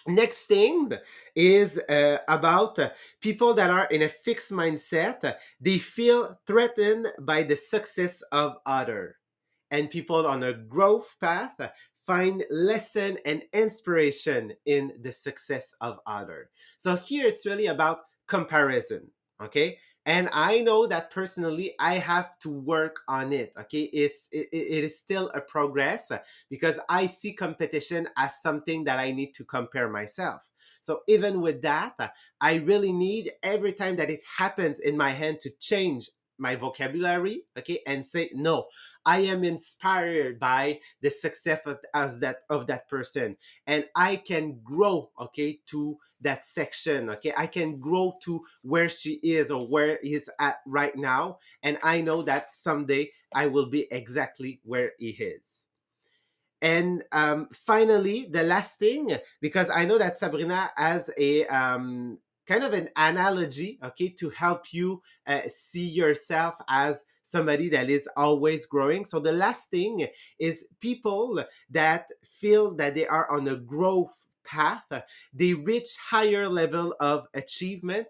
next 0.07 0.47
thing 0.47 0.93
is 1.37 1.79
uh, 1.89 2.19
about 2.29 2.79
uh, 2.79 2.91
people 3.21 3.55
that 3.55 3.71
are 3.71 3.87
in 3.87 4.03
a 4.03 4.09
fixed 4.09 4.51
mindset 4.53 5.37
they 5.61 5.79
feel 5.79 6.39
threatened 6.47 7.07
by 7.21 7.43
the 7.43 7.57
success 7.57 8.23
of 8.33 8.57
other. 8.67 9.17
And 9.71 9.91
people 9.91 10.27
on 10.27 10.43
a 10.43 10.53
growth 10.53 11.15
path 11.21 11.55
find 12.07 12.45
lesson 12.51 13.19
and 13.25 13.45
inspiration 13.53 14.53
in 14.67 14.93
the 15.01 15.13
success 15.13 15.75
of 15.81 16.01
other. 16.07 16.51
So 16.79 16.97
here 16.97 17.27
it's 17.27 17.47
really 17.47 17.67
about 17.67 18.01
comparison 18.27 19.11
okay 19.43 19.79
and 20.07 20.29
i 20.33 20.61
know 20.61 20.87
that 20.87 21.11
personally 21.11 21.75
i 21.79 21.95
have 21.95 22.39
to 22.39 22.49
work 22.51 23.01
on 23.09 23.33
it 23.33 23.53
okay? 23.59 23.83
It's 23.83 24.29
it, 24.33 24.49
it 24.53 24.85
is 24.85 24.99
still 24.99 25.29
a 25.35 25.41
progress 25.41 26.11
uh, 26.11 26.19
because 26.49 26.79
i 26.89 27.07
see 27.07 27.33
competition 27.33 28.09
as 28.17 28.41
something 28.41 28.85
that 28.85 28.99
i 28.99 29.13
need 29.13 29.35
to 29.35 29.45
compare 29.45 29.89
myself. 29.89 30.43
So 30.83 31.03
even 31.09 31.41
with 31.41 31.63
that 31.63 31.95
uh, 31.99 32.09
i 32.41 32.55
really 32.55 32.93
need 32.93 33.33
every 33.43 33.73
time 33.73 33.97
that 33.97 34.11
it 34.11 34.21
happens 34.39 34.81
in 34.81 34.97
my 34.97 35.11
hand 35.13 35.41
to 35.41 35.51
change 35.59 36.11
my 36.41 36.57
vocabulary 36.57 37.43
okay 37.57 37.81
and 37.87 38.05
say 38.05 38.31
no 38.35 38.67
i 39.05 39.19
am 39.21 39.45
inspired 39.45 40.41
by 40.41 40.81
the 41.03 41.11
success 41.11 41.61
of, 41.67 41.79
as 41.95 42.21
that 42.21 42.39
of 42.49 42.67
that 42.67 42.89
person. 42.89 43.37
And 43.67 43.85
i 43.95 44.17
can 44.17 44.61
grow 44.65 45.11
okay 45.21 45.61
to 45.67 45.99
that 46.23 46.45
section 46.45 47.11
okay? 47.11 47.33
I 47.37 47.47
can 47.47 47.79
grow 47.79 48.15
to 48.23 48.43
where 48.63 48.89
she 48.89 49.15
is 49.23 49.51
or 49.51 49.67
where 49.67 49.99
he's 50.03 50.29
at 50.39 50.61
right 50.67 50.97
now 50.97 51.39
and 51.63 51.79
i 51.83 52.01
know 52.01 52.23
that 52.23 52.53
someday 52.53 53.11
i 53.35 53.47
will 53.47 53.67
be 53.67 53.87
exactly 53.91 54.61
where 54.65 54.93
he 54.99 55.11
is. 55.11 55.65
And 56.63 57.05
um, 57.13 57.49
finally 57.53 58.29
the 58.31 58.43
last 58.43 58.79
thing 58.79 59.17
because 59.41 59.71
i 59.71 59.85
know 59.85 59.99
that 59.99 60.19
sabrina 60.19 60.71
has 60.77 61.11
a 61.17 61.47
um, 61.47 62.19
kind 62.47 62.65
of 62.65 62.73
an 62.73 62.89
analogy, 62.97 63.79
okay, 63.83 64.09
to 64.19 64.31
help 64.31 64.73
you 64.73 65.03
uh, 65.27 65.43
see 65.49 65.87
yourself 65.87 66.55
as 66.69 67.05
somebody 67.23 67.69
that 67.71 67.89
is 67.91 68.09
always 68.17 68.67
growing. 68.67 69.05
So 69.05 69.21
the 69.21 69.33
last 69.33 69.71
thing 69.71 70.07
is 70.39 70.67
people 70.81 71.45
that 71.71 72.07
feel 72.25 72.75
that 72.77 72.95
they 72.95 73.07
are 73.07 73.31
on 73.31 73.47
a 73.49 73.57
growth 73.57 74.17
path, 74.45 74.83
they 75.33 75.55
reach 75.55 75.97
higher 75.97 76.49
level 76.49 76.95
of 76.99 77.27
achievement 77.35 78.09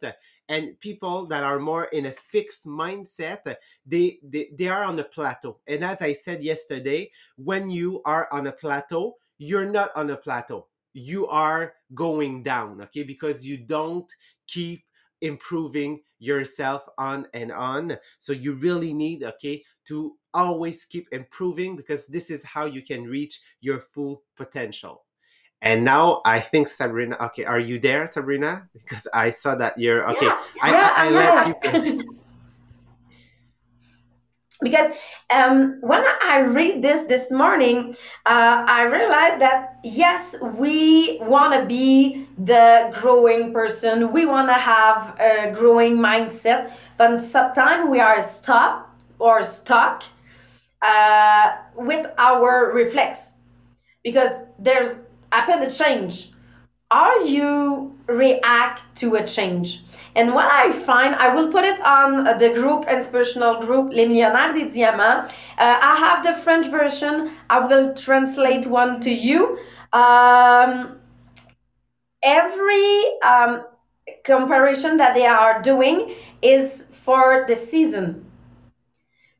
and 0.50 0.78
people 0.80 1.26
that 1.26 1.44
are 1.44 1.58
more 1.58 1.84
in 1.84 2.06
a 2.06 2.10
fixed 2.10 2.66
mindset 2.66 3.56
they, 3.86 4.18
they 4.22 4.50
they 4.52 4.68
are 4.68 4.84
on 4.84 4.98
a 4.98 5.04
plateau 5.04 5.58
and 5.66 5.84
as 5.84 6.02
i 6.02 6.12
said 6.12 6.42
yesterday 6.42 7.10
when 7.36 7.70
you 7.70 8.02
are 8.04 8.28
on 8.32 8.48
a 8.48 8.52
plateau 8.52 9.16
you're 9.38 9.70
not 9.70 9.90
on 9.94 10.10
a 10.10 10.16
plateau 10.16 10.66
you 10.92 11.26
are 11.28 11.74
going 11.94 12.42
down 12.42 12.80
okay 12.80 13.02
because 13.02 13.46
you 13.46 13.56
don't 13.56 14.10
keep 14.46 14.84
improving 15.22 16.00
yourself 16.18 16.86
on 16.98 17.26
and 17.34 17.52
on 17.52 17.96
so 18.18 18.32
you 18.32 18.54
really 18.54 18.94
need 18.94 19.22
okay 19.22 19.62
to 19.84 20.16
always 20.32 20.84
keep 20.84 21.06
improving 21.12 21.76
because 21.76 22.06
this 22.06 22.30
is 22.30 22.42
how 22.42 22.64
you 22.64 22.82
can 22.82 23.04
reach 23.04 23.40
your 23.60 23.78
full 23.78 24.22
potential 24.36 25.04
and 25.62 25.84
now 25.84 26.22
I 26.24 26.40
think 26.40 26.68
Sabrina. 26.68 27.16
Okay, 27.20 27.44
are 27.44 27.58
you 27.58 27.78
there, 27.78 28.06
Sabrina? 28.06 28.66
Because 28.72 29.06
I 29.12 29.30
saw 29.30 29.54
that 29.56 29.78
you're 29.78 30.08
okay. 30.12 30.26
Yeah, 30.26 30.40
I, 30.62 30.70
yeah, 30.70 30.92
I, 30.96 31.02
I 31.02 31.06
I'm 31.06 31.14
let 31.64 31.84
you. 31.84 32.16
because 34.60 34.92
um, 35.30 35.78
when 35.80 36.04
I 36.24 36.40
read 36.40 36.82
this 36.82 37.04
this 37.04 37.30
morning, 37.30 37.94
uh, 38.26 38.64
I 38.66 38.84
realized 38.84 39.40
that 39.40 39.78
yes, 39.84 40.36
we 40.40 41.18
want 41.22 41.54
to 41.54 41.64
be 41.66 42.26
the 42.38 42.90
growing 43.00 43.52
person. 43.52 44.12
We 44.12 44.26
want 44.26 44.48
to 44.48 44.54
have 44.54 45.16
a 45.20 45.52
growing 45.54 45.96
mindset, 45.96 46.72
but 46.98 47.18
sometimes 47.20 47.88
we 47.88 48.00
are 48.00 48.20
stuck 48.22 48.90
or 49.18 49.42
stuck 49.42 50.04
uh, 50.82 51.56
with 51.76 52.06
our 52.18 52.72
reflex. 52.72 53.34
Because 54.02 54.44
there's 54.58 54.96
happened 55.30 55.62
a 55.62 55.70
change 55.70 56.30
are 56.90 57.20
you 57.20 57.96
react 58.06 58.82
to 58.96 59.14
a 59.14 59.26
change? 59.26 59.82
And 60.16 60.34
what 60.34 60.50
i 60.50 60.72
find 60.72 61.14
i 61.14 61.32
will 61.34 61.50
put 61.52 61.64
it 61.64 61.80
on 61.82 62.24
the 62.38 62.50
group 62.54 62.88
inspirational 62.88 63.60
group 63.60 63.92
les 63.92 64.06
millionnaires 64.06 64.54
des 64.54 64.68
diamants. 64.74 65.32
Uh, 65.58 65.78
i 65.80 65.96
have 65.96 66.24
the 66.24 66.34
french 66.34 66.66
version. 66.66 67.30
I 67.48 67.60
will 67.60 67.94
translate 67.94 68.66
one 68.66 69.00
to 69.02 69.10
you. 69.10 69.58
Um, 69.92 70.98
every 72.22 73.18
um, 73.22 73.64
comparison 74.24 74.96
that 74.96 75.14
they 75.14 75.26
are 75.26 75.62
doing 75.62 76.14
is 76.42 76.86
for 76.90 77.44
the 77.46 77.56
season. 77.56 78.24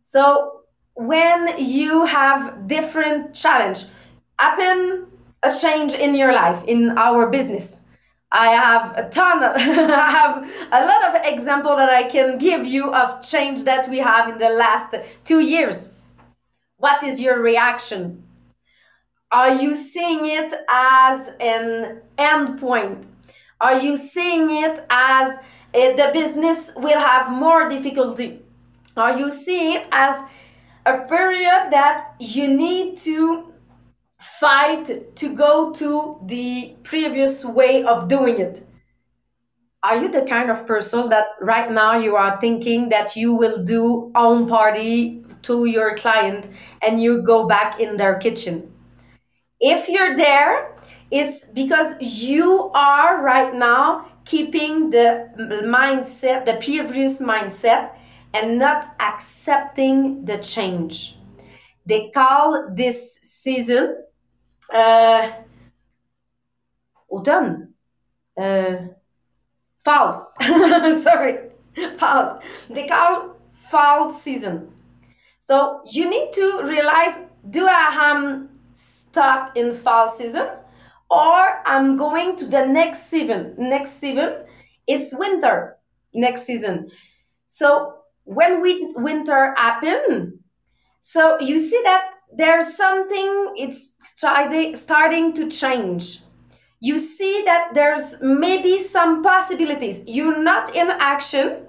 So 0.01 0.63
when 0.95 1.55
you 1.59 2.05
have 2.05 2.69
different 2.69 3.35
challenge 3.35 3.87
happen 4.39 5.07
a 5.43 5.53
change 5.53 5.95
in 5.95 6.15
your 6.15 6.33
life 6.33 6.63
in 6.67 6.97
our 6.99 7.31
business. 7.31 7.85
I 8.33 8.49
have 8.49 8.97
a 8.97 9.09
ton 9.09 9.43
of, 9.43 9.57
i 9.57 10.11
have 10.11 10.49
a 10.71 10.87
lot 10.87 11.03
of 11.09 11.33
example 11.33 11.75
that 11.77 11.91
i 11.91 12.05
can 12.05 12.39
give 12.39 12.65
you 12.65 12.95
of 12.95 13.27
change 13.29 13.65
that 13.65 13.89
we 13.89 13.99
have 13.99 14.29
in 14.29 14.39
the 14.39 14.51
last 14.51 14.95
two 15.25 15.41
years. 15.41 15.91
What 16.77 17.03
is 17.03 17.21
your 17.21 17.41
reaction? 17.43 18.23
Are 19.33 19.55
you 19.55 19.75
seeing 19.75 20.27
it 20.27 20.53
as 20.69 21.31
an 21.41 22.01
end 22.19 22.59
point? 22.59 23.07
Are 23.61 23.79
you 23.79 23.97
seeing 23.97 24.51
it 24.65 24.85
as 24.91 25.39
uh, 25.39 25.43
the 25.73 26.11
business 26.13 26.73
will 26.77 26.99
have 26.99 27.31
more 27.31 27.69
difficulty? 27.69 28.41
Are 28.97 29.17
you 29.19 29.31
seeing 29.31 29.75
it 29.75 29.87
as 29.93 30.25
a 30.87 30.99
period 31.07 31.69
that 31.71 32.15
you 32.19 32.49
need 32.49 32.97
to 32.99 33.50
fight 34.21 35.17
to 35.17 35.35
go 35.35 35.73
to 35.73 36.21
the 36.27 36.77
previous 36.83 37.45
way 37.45 37.85
of 37.85 38.09
doing 38.09 38.41
it. 38.41 38.65
Are 39.83 39.97
you 39.97 40.11
the 40.11 40.23
kind 40.23 40.51
of 40.51 40.67
person 40.67 41.09
that 41.09 41.27
right 41.41 41.71
now 41.71 41.99
you 41.99 42.15
are 42.17 42.39
thinking 42.39 42.91
that 42.91 43.17
you 43.17 43.33
will 43.33 43.65
do 43.65 44.13
own 44.15 44.47
party 44.47 45.25
to 45.43 45.65
your 45.65 45.97
client 45.97 46.51
and 46.83 47.03
you 47.03 47.23
go 47.23 47.47
back 47.47 47.81
in 47.81 47.97
their 47.97 48.19
kitchen? 48.19 48.71
If 49.59 49.89
you're 49.89 50.17
there 50.17 50.71
it's 51.11 51.45
because 51.45 51.97
you 52.01 52.71
are 52.73 53.23
right 53.23 53.53
now 53.55 54.07
keeping 54.25 54.91
the 54.91 55.29
mindset 55.65 56.45
the 56.45 56.59
previous 56.63 57.21
mindset 57.21 57.97
and 58.33 58.59
not 58.59 58.95
accepting 59.01 60.25
the 60.25 60.39
change. 60.39 61.17
They 61.85 62.11
call 62.15 62.69
this 62.73 63.19
season 63.23 63.97
uh, 64.73 65.33
automne. 67.11 67.69
Uh, 68.41 68.89
fall. 69.85 70.33
Sorry, 71.03 71.51
fall. 71.99 72.41
They 72.69 72.87
call 72.87 73.37
fall 73.53 74.11
season. 74.11 74.73
So 75.41 75.83
you 75.91 76.09
need 76.09 76.33
to 76.35 76.63
realize: 76.65 77.21
Do 77.51 77.67
I 77.67 77.97
am 78.01 78.51
stuck 78.73 79.57
in 79.57 79.75
fall 79.75 80.11
season, 80.11 80.49
or 81.11 81.63
I'm 81.67 81.97
going 81.97 82.37
to 82.37 82.47
the 82.47 82.67
next 82.67 83.09
season? 83.09 83.55
Next 83.59 83.93
season 83.93 84.45
is 84.87 85.15
winter. 85.19 85.77
Next 86.15 86.43
season. 86.43 86.91
So 87.49 87.95
when 88.25 88.61
we 88.61 88.93
winter 88.97 89.55
happen, 89.57 90.39
so 91.01 91.41
you 91.41 91.59
see 91.59 91.81
that 91.85 92.03
there's 92.37 92.77
something 92.77 93.55
it's 93.57 93.95
starting 93.99 94.77
starting 94.77 95.33
to 95.35 95.49
change. 95.49 96.21
You 96.81 96.99
see 96.99 97.43
that 97.45 97.73
there's 97.75 98.21
maybe 98.23 98.79
some 98.79 99.23
possibilities. 99.23 100.03
You're 100.07 100.43
not 100.43 100.75
in 100.75 100.91
action. 100.91 101.67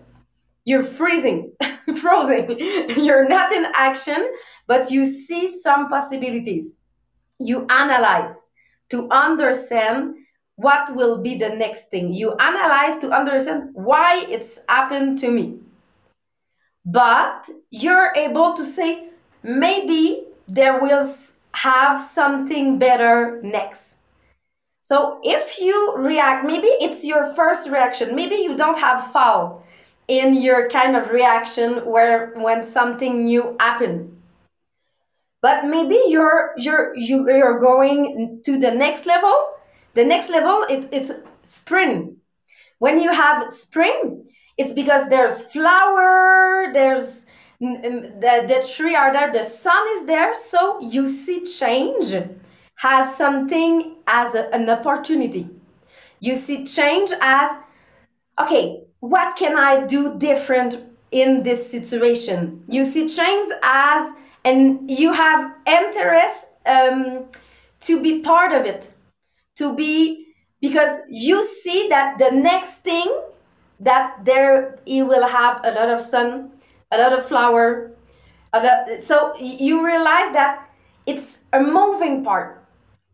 You're 0.63 0.83
freezing 0.83 1.51
frozen. 2.01 2.47
You're 2.95 3.27
not 3.27 3.51
in 3.51 3.65
action 3.75 4.31
but 4.71 4.89
you 4.89 5.05
see 5.05 5.49
some 5.49 5.89
possibilities. 5.89 6.77
You 7.39 7.67
analyze 7.69 8.51
to 8.89 9.09
understand 9.11 10.15
what 10.55 10.95
will 10.95 11.21
be 11.21 11.37
the 11.37 11.49
next 11.49 11.89
thing. 11.89 12.13
You 12.13 12.37
analyze 12.37 12.97
to 12.99 13.11
understand 13.11 13.71
why 13.73 14.23
it's 14.29 14.59
happened 14.69 15.19
to 15.19 15.29
me. 15.29 15.59
But 16.85 17.49
you're 17.69 18.13
able 18.15 18.53
to 18.53 18.63
say 18.63 19.09
maybe 19.43 20.27
there 20.53 20.81
will 20.81 21.07
have 21.53 21.99
something 21.99 22.77
better 22.77 23.41
next. 23.41 23.99
So 24.81 25.19
if 25.23 25.59
you 25.59 25.95
react, 25.95 26.45
maybe 26.45 26.67
it's 26.67 27.05
your 27.05 27.33
first 27.33 27.69
reaction, 27.69 28.15
maybe 28.15 28.35
you 28.35 28.57
don't 28.57 28.77
have 28.77 29.11
foul 29.11 29.63
in 30.07 30.41
your 30.41 30.69
kind 30.69 30.97
of 30.97 31.11
reaction 31.11 31.85
where 31.85 32.33
when 32.35 32.63
something 32.63 33.25
new 33.25 33.55
happen. 33.59 34.17
But 35.41 35.65
maybe 35.65 35.99
you're 36.07 36.53
you're 36.57 36.95
you, 36.95 37.29
you're 37.29 37.59
going 37.59 38.41
to 38.45 38.59
the 38.59 38.71
next 38.71 39.05
level. 39.05 39.33
the 39.93 40.05
next 40.05 40.29
level 40.29 40.65
it, 40.69 40.87
it's 40.91 41.11
spring 41.43 42.15
when 42.79 43.01
you 43.01 43.11
have 43.11 43.51
spring 43.51 44.25
it's 44.57 44.73
because 44.73 45.09
there's 45.09 45.45
flower 45.51 46.71
there's 46.71 47.20
the, 47.61 48.45
the 48.47 48.67
tree 48.75 48.95
are 48.95 49.13
there 49.13 49.31
the 49.31 49.43
sun 49.43 49.87
is 49.95 50.05
there 50.05 50.33
so 50.33 50.79
you 50.81 51.07
see 51.07 51.45
change 51.45 52.15
has 52.81 53.15
something 53.15 53.95
as 54.07 54.33
a, 54.33 54.53
an 54.55 54.67
opportunity. 54.67 55.47
You 56.19 56.35
see 56.35 56.65
change 56.65 57.11
as 57.21 57.59
okay 58.39 58.83
what 58.99 59.35
can 59.35 59.57
i 59.57 59.85
do 59.85 60.17
different 60.17 60.83
in 61.11 61.43
this 61.43 61.69
situation? 61.69 62.63
You 62.67 62.85
see 62.85 63.07
change 63.07 63.49
as 63.61 64.11
and 64.43 64.89
you 64.89 65.13
have 65.13 65.53
interest 65.67 66.47
um, 66.65 67.25
to 67.81 68.01
be 68.01 68.19
part 68.19 68.53
of 68.53 68.65
it. 68.65 68.91
To 69.57 69.75
be 69.75 70.25
because 70.61 71.01
you 71.09 71.45
see 71.45 71.89
that 71.89 72.17
the 72.17 72.31
next 72.31 72.79
thing 72.79 73.07
that 73.79 74.25
there 74.25 74.79
you 74.85 75.05
will 75.05 75.27
have 75.27 75.61
a 75.63 75.71
lot 75.71 75.89
of 75.89 76.01
sun 76.01 76.51
a 76.91 76.97
lot 76.97 77.13
of 77.13 77.25
flower 77.25 77.91
a 78.53 78.63
lot, 78.63 79.01
so 79.01 79.33
you 79.39 79.85
realize 79.85 80.33
that 80.33 80.69
it's 81.05 81.39
a 81.53 81.61
moving 81.61 82.23
part. 82.23 82.63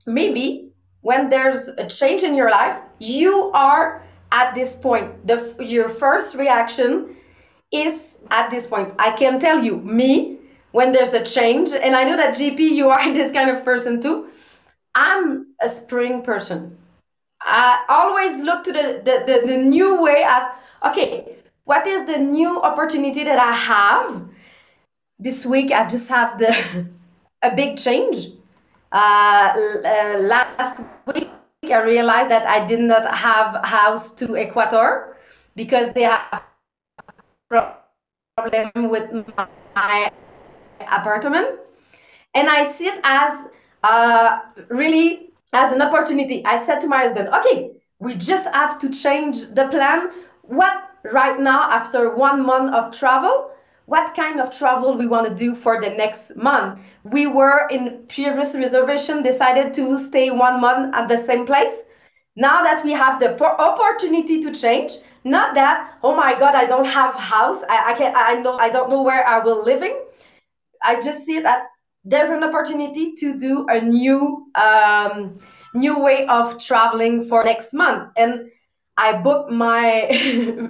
Maybe 0.07 0.71
when 1.01 1.29
there's 1.29 1.67
a 1.67 1.87
change 1.87 2.23
in 2.23 2.35
your 2.35 2.49
life 2.49 2.79
you 2.99 3.51
are 3.53 4.03
at 4.31 4.55
this 4.55 4.75
point. 4.75 5.27
The 5.27 5.55
your 5.59 5.89
first 5.89 6.35
reaction 6.35 7.15
is 7.71 8.17
at 8.31 8.49
this 8.49 8.67
point. 8.67 8.93
I 8.97 9.11
can 9.11 9.39
tell 9.39 9.63
you 9.63 9.77
me 9.77 10.39
when 10.71 10.91
there's 10.91 11.13
a 11.13 11.23
change 11.23 11.69
and 11.71 11.95
i 11.95 12.03
know 12.03 12.17
that 12.17 12.35
gp 12.35 12.59
you 12.59 12.89
are 12.89 13.13
this 13.19 13.31
kind 13.31 13.49
of 13.49 13.63
person 13.63 14.01
too 14.01 14.27
i'm 14.93 15.47
a 15.61 15.69
spring 15.69 16.21
person. 16.21 16.77
I 17.41 17.83
always 17.89 18.43
look 18.43 18.63
to 18.65 18.73
the, 18.73 19.01
the, 19.03 19.23
the, 19.25 19.47
the 19.47 19.57
new 19.57 20.01
way 20.01 20.25
of, 20.25 20.91
okay, 20.91 21.36
what 21.67 21.85
is 21.85 22.05
the 22.05 22.17
new 22.17 22.61
opportunity 22.61 23.25
that 23.25 23.37
I 23.37 23.51
have? 23.51 24.23
This 25.19 25.45
week, 25.45 25.71
I 25.71 25.85
just 25.85 26.07
have 26.07 26.39
the 26.39 26.55
a 27.41 27.53
big 27.55 27.77
change. 27.77 28.29
Uh, 28.89 29.51
uh, 29.83 30.17
last 30.17 30.79
week, 31.13 31.29
I 31.63 31.83
realized 31.83 32.31
that 32.31 32.47
I 32.47 32.65
did 32.65 32.79
not 32.79 33.13
have 33.13 33.65
house 33.65 34.13
to 34.15 34.37
Ecuador 34.37 35.17
because 35.57 35.91
they 35.91 36.03
have 36.03 36.41
problem 37.49 38.89
with 38.89 39.11
my 39.75 40.09
apartment, 40.79 41.59
and 42.33 42.47
I 42.47 42.63
see 42.63 42.85
it 42.85 43.01
as 43.03 43.49
uh, 43.83 44.39
really 44.69 45.31
as 45.51 45.73
an 45.73 45.81
opportunity. 45.81 46.45
I 46.45 46.55
said 46.55 46.79
to 46.79 46.87
my 46.87 46.99
husband, 46.99 47.27
okay, 47.27 47.71
we 47.99 48.15
just 48.15 48.47
have 48.53 48.79
to 48.79 48.89
change 48.89 49.49
the 49.49 49.67
plan. 49.67 50.11
What 50.43 50.86
right 51.11 51.39
now, 51.39 51.69
after 51.69 52.15
one 52.15 52.45
month 52.45 52.73
of 52.73 52.97
travel, 52.97 53.51
what 53.85 54.13
kind 54.15 54.41
of 54.41 54.55
travel 54.55 54.97
we 54.97 55.07
want 55.07 55.27
to 55.27 55.33
do 55.33 55.55
for 55.55 55.81
the 55.81 55.89
next 55.91 56.35
month? 56.35 56.79
We 57.03 57.27
were 57.27 57.67
in 57.69 58.05
previous 58.09 58.53
reservation, 58.53 59.23
decided 59.23 59.73
to 59.75 59.97
stay 59.97 60.29
one 60.29 60.59
month 60.59 60.93
at 60.93 61.07
the 61.07 61.17
same 61.17 61.45
place. 61.45 61.85
Now 62.35 62.61
that 62.63 62.83
we 62.83 62.91
have 62.91 63.19
the 63.19 63.41
opportunity 63.41 64.41
to 64.43 64.51
change, 64.53 64.93
not 65.23 65.55
that 65.55 65.97
oh 66.03 66.15
my 66.15 66.37
god, 66.37 66.53
I 66.53 66.65
don't 66.65 66.85
have 66.85 67.15
house, 67.15 67.63
I, 67.69 67.93
I 67.93 67.97
can 67.97 68.13
I 68.15 68.35
know 68.41 68.57
I 68.57 68.69
don't 68.69 68.89
know 68.89 69.01
where 69.01 69.25
I 69.25 69.39
will 69.39 69.63
living. 69.63 69.97
I 70.83 71.01
just 71.01 71.25
see 71.25 71.39
that 71.39 71.63
there's 72.03 72.29
an 72.29 72.43
opportunity 72.43 73.13
to 73.15 73.37
do 73.39 73.65
a 73.69 73.81
new 73.81 74.45
um, 74.55 75.39
new 75.73 75.99
way 75.99 76.27
of 76.27 76.61
traveling 76.63 77.23
for 77.23 77.43
next 77.43 77.73
month 77.73 78.11
and 78.17 78.49
i 78.97 79.13
booked 79.13 79.51
my 79.51 80.09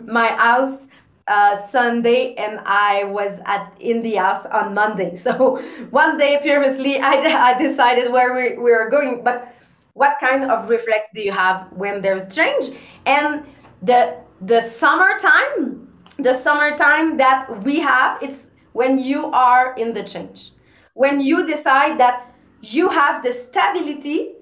my 0.05 0.27
house 0.27 0.87
uh, 1.27 1.57
sunday 1.57 2.33
and 2.35 2.59
i 2.65 3.03
was 3.05 3.41
at 3.45 3.73
in 3.79 4.01
the 4.01 4.15
house 4.15 4.45
on 4.45 4.73
monday. 4.73 5.15
So 5.15 5.57
one 5.89 6.17
day 6.17 6.39
previously 6.41 6.99
i, 6.99 7.13
I 7.51 7.57
decided 7.57 8.11
where 8.11 8.33
we, 8.33 8.57
we 8.57 8.71
are 8.71 8.89
going. 8.89 9.23
But 9.23 9.53
what 9.93 10.17
kind 10.19 10.43
of 10.49 10.69
reflex 10.69 11.07
do 11.13 11.21
you 11.21 11.31
have 11.31 11.67
when 11.71 12.01
there's 12.01 12.33
change? 12.33 12.77
And 13.05 13.45
the 13.81 14.17
the 14.41 14.61
summertime 14.61 15.87
the 16.17 16.33
summertime 16.33 17.17
that 17.17 17.63
we 17.63 17.79
have 17.79 18.21
it's 18.21 18.47
when 18.73 18.99
you 18.99 19.25
are 19.31 19.75
in 19.75 19.93
the 19.93 20.03
change. 20.03 20.51
When 20.93 21.19
you 21.19 21.47
decide 21.47 21.99
that 21.99 22.33
you 22.61 22.89
have 22.89 23.23
the 23.23 23.31
stability 23.31 24.33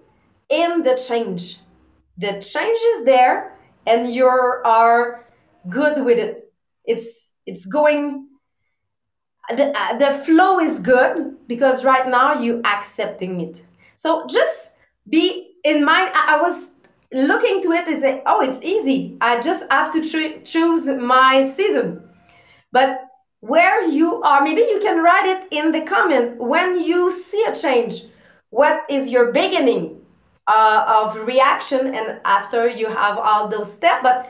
in 0.50 0.84
the 0.84 0.96
change. 0.96 1.60
The 2.18 2.42
change 2.42 2.80
is 2.96 3.06
there 3.06 3.55
and 3.86 4.14
you 4.14 4.26
are 4.26 5.26
good 5.70 6.04
with 6.04 6.18
it. 6.18 6.52
It's 6.86 7.32
it's 7.46 7.66
going 7.66 8.28
the, 9.56 9.72
uh, 9.78 9.98
the 9.98 10.12
flow 10.26 10.60
is 10.60 10.80
good 10.80 11.36
because 11.48 11.86
right 11.86 12.08
now 12.08 12.42
you 12.42 12.62
accepting 12.66 13.42
it. 13.42 13.64
So 13.96 14.26
just 14.28 14.72
be 15.10 15.52
in 15.64 15.86
mind 15.86 16.12
I, 16.16 16.38
I 16.38 16.42
was 16.42 16.72
looking 17.14 17.62
to 17.62 17.72
it 17.72 17.88
and 17.88 18.02
say, 18.02 18.24
oh, 18.26 18.42
it's 18.42 18.62
easy. 18.64 19.18
I 19.22 19.40
just 19.40 19.72
have 19.72 19.94
to 19.94 20.42
choose 20.44 20.88
my 20.88 21.48
season. 21.50 22.10
But 22.72 23.06
where 23.46 23.88
you 23.88 24.22
are. 24.24 24.44
Maybe 24.44 24.62
you 24.62 24.80
can 24.82 25.04
write 25.04 25.26
it 25.26 25.48
in 25.52 25.72
the 25.72 25.82
comment 25.82 26.38
when 26.38 26.82
you 26.82 27.12
see 27.12 27.44
a 27.48 27.56
change. 27.56 28.06
What 28.50 28.84
is 28.90 29.10
your 29.10 29.32
beginning 29.32 29.95
uh, 30.48 30.86
of 30.88 31.16
reaction 31.26 31.96
and 31.96 32.20
after 32.26 32.68
you 32.68 32.88
have 32.88 33.18
all 33.18 33.48
those 33.48 33.72
steps, 33.72 34.02
but 34.04 34.30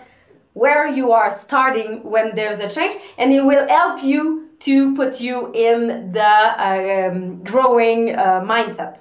where 0.53 0.87
you 0.87 1.11
are 1.11 1.31
starting 1.31 2.01
when 2.03 2.35
there's 2.35 2.59
a 2.59 2.69
change, 2.69 2.95
and 3.17 3.33
it 3.33 3.43
will 3.43 3.67
help 3.67 4.01
you 4.03 4.49
to 4.59 4.95
put 4.95 5.19
you 5.19 5.51
in 5.53 6.11
the 6.13 6.33
um, 6.57 7.43
growing 7.43 8.15
uh, 8.15 8.39
mindset. 8.41 8.99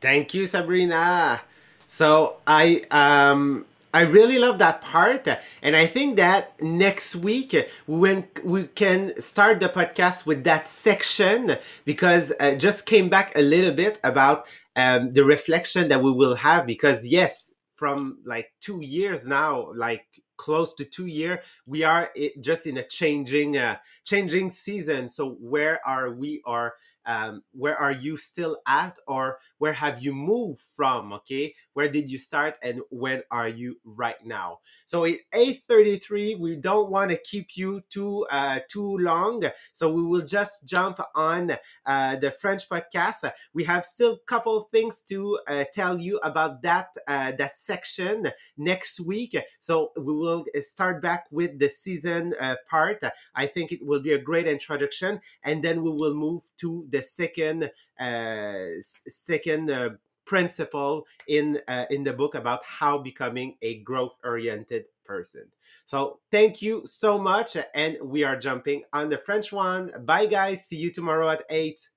Thank 0.00 0.34
you, 0.34 0.46
Sabrina. 0.46 1.40
So 1.88 2.36
I 2.46 2.82
um 2.90 3.64
I 3.96 4.02
really 4.02 4.38
love 4.38 4.58
that 4.58 4.82
part. 4.82 5.26
And 5.62 5.74
I 5.74 5.86
think 5.86 6.16
that 6.16 6.60
next 6.60 7.16
week 7.16 7.56
when 7.86 8.28
we 8.44 8.64
can 8.64 9.18
start 9.22 9.58
the 9.58 9.70
podcast 9.70 10.26
with 10.26 10.44
that 10.44 10.68
section 10.68 11.56
because 11.86 12.30
uh, 12.38 12.56
just 12.56 12.84
came 12.84 13.08
back 13.08 13.32
a 13.38 13.40
little 13.40 13.72
bit 13.72 13.98
about 14.04 14.48
um, 14.76 15.14
the 15.14 15.24
reflection 15.24 15.88
that 15.88 16.02
we 16.02 16.12
will 16.12 16.34
have 16.34 16.66
because 16.66 17.06
yes, 17.06 17.50
from 17.76 18.18
like 18.26 18.52
two 18.60 18.80
years 18.82 19.26
now, 19.26 19.72
like 19.74 20.04
close 20.36 20.74
to 20.74 20.84
two 20.84 21.06
year 21.06 21.40
we 21.66 21.82
are 21.82 22.10
just 22.40 22.66
in 22.66 22.76
a 22.76 22.84
changing 22.84 23.56
uh, 23.56 23.76
changing 24.04 24.50
season 24.50 25.08
so 25.08 25.30
where 25.40 25.80
are 25.86 26.12
we 26.12 26.42
are 26.44 26.74
um, 27.06 27.42
where 27.52 27.76
are 27.76 27.92
you 27.92 28.16
still 28.16 28.58
at 28.66 28.98
or 29.06 29.38
where 29.58 29.72
have 29.72 30.02
you 30.02 30.12
moved 30.12 30.60
from 30.74 31.12
okay? 31.12 31.54
Where 31.72 31.88
did 31.88 32.10
you 32.10 32.18
start 32.18 32.56
and 32.62 32.80
when 32.90 33.22
are 33.30 33.48
you 33.48 33.76
right 33.84 34.24
now? 34.24 34.58
So 34.86 35.04
at 35.04 35.18
8.33 35.32 36.38
we 36.38 36.56
don't 36.56 36.90
want 36.90 37.10
to 37.10 37.16
keep 37.16 37.56
you 37.56 37.82
too 37.88 38.26
uh, 38.30 38.60
too 38.68 38.98
long 38.98 39.42
so 39.72 39.92
we 39.92 40.02
will 40.02 40.22
just 40.22 40.68
jump 40.68 41.00
on 41.14 41.56
uh, 41.84 42.16
the 42.16 42.30
french 42.30 42.68
podcast. 42.68 43.30
We 43.52 43.64
have 43.64 43.84
still 43.84 44.18
couple 44.26 44.68
things 44.72 45.00
to 45.08 45.38
uh, 45.46 45.64
tell 45.72 45.98
you 46.00 46.18
about 46.18 46.62
that 46.62 46.88
uh, 47.06 47.32
that 47.32 47.56
section 47.56 48.30
next 48.56 49.00
week. 49.00 49.36
So 49.60 49.92
we 49.96 50.12
will 50.12 50.44
start 50.60 51.02
back 51.02 51.26
with 51.30 51.58
the 51.58 51.68
season 51.68 52.34
uh, 52.40 52.56
part. 52.68 53.02
I 53.34 53.46
think 53.46 53.72
it 53.72 53.84
will 53.84 54.00
be 54.00 54.12
a 54.12 54.18
great 54.18 54.46
introduction 54.46 55.20
and 55.42 55.62
then 55.62 55.82
we 55.82 55.90
will 55.90 56.14
move 56.14 56.42
to 56.58 56.86
the 56.90 56.95
second 57.02 57.70
uh, 57.98 58.66
second 59.06 59.70
uh, 59.70 59.90
principle 60.24 61.06
in 61.28 61.60
uh, 61.68 61.86
in 61.90 62.04
the 62.04 62.12
book 62.12 62.34
about 62.34 62.62
how 62.64 62.98
becoming 62.98 63.56
a 63.62 63.78
growth 63.78 64.14
oriented 64.24 64.84
person. 65.04 65.50
So 65.86 66.18
thank 66.30 66.60
you 66.60 66.82
so 66.84 67.18
much 67.18 67.56
and 67.74 67.96
we 68.02 68.24
are 68.24 68.36
jumping 68.36 68.82
on 68.92 69.08
the 69.08 69.18
French 69.18 69.52
one. 69.52 69.92
Bye 70.04 70.26
guys, 70.26 70.66
see 70.66 70.76
you 70.76 70.90
tomorrow 70.90 71.30
at 71.30 71.44
8. 71.48 71.88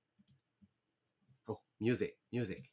Oh, 1.50 1.60
music, 1.82 2.16
music. 2.32 2.70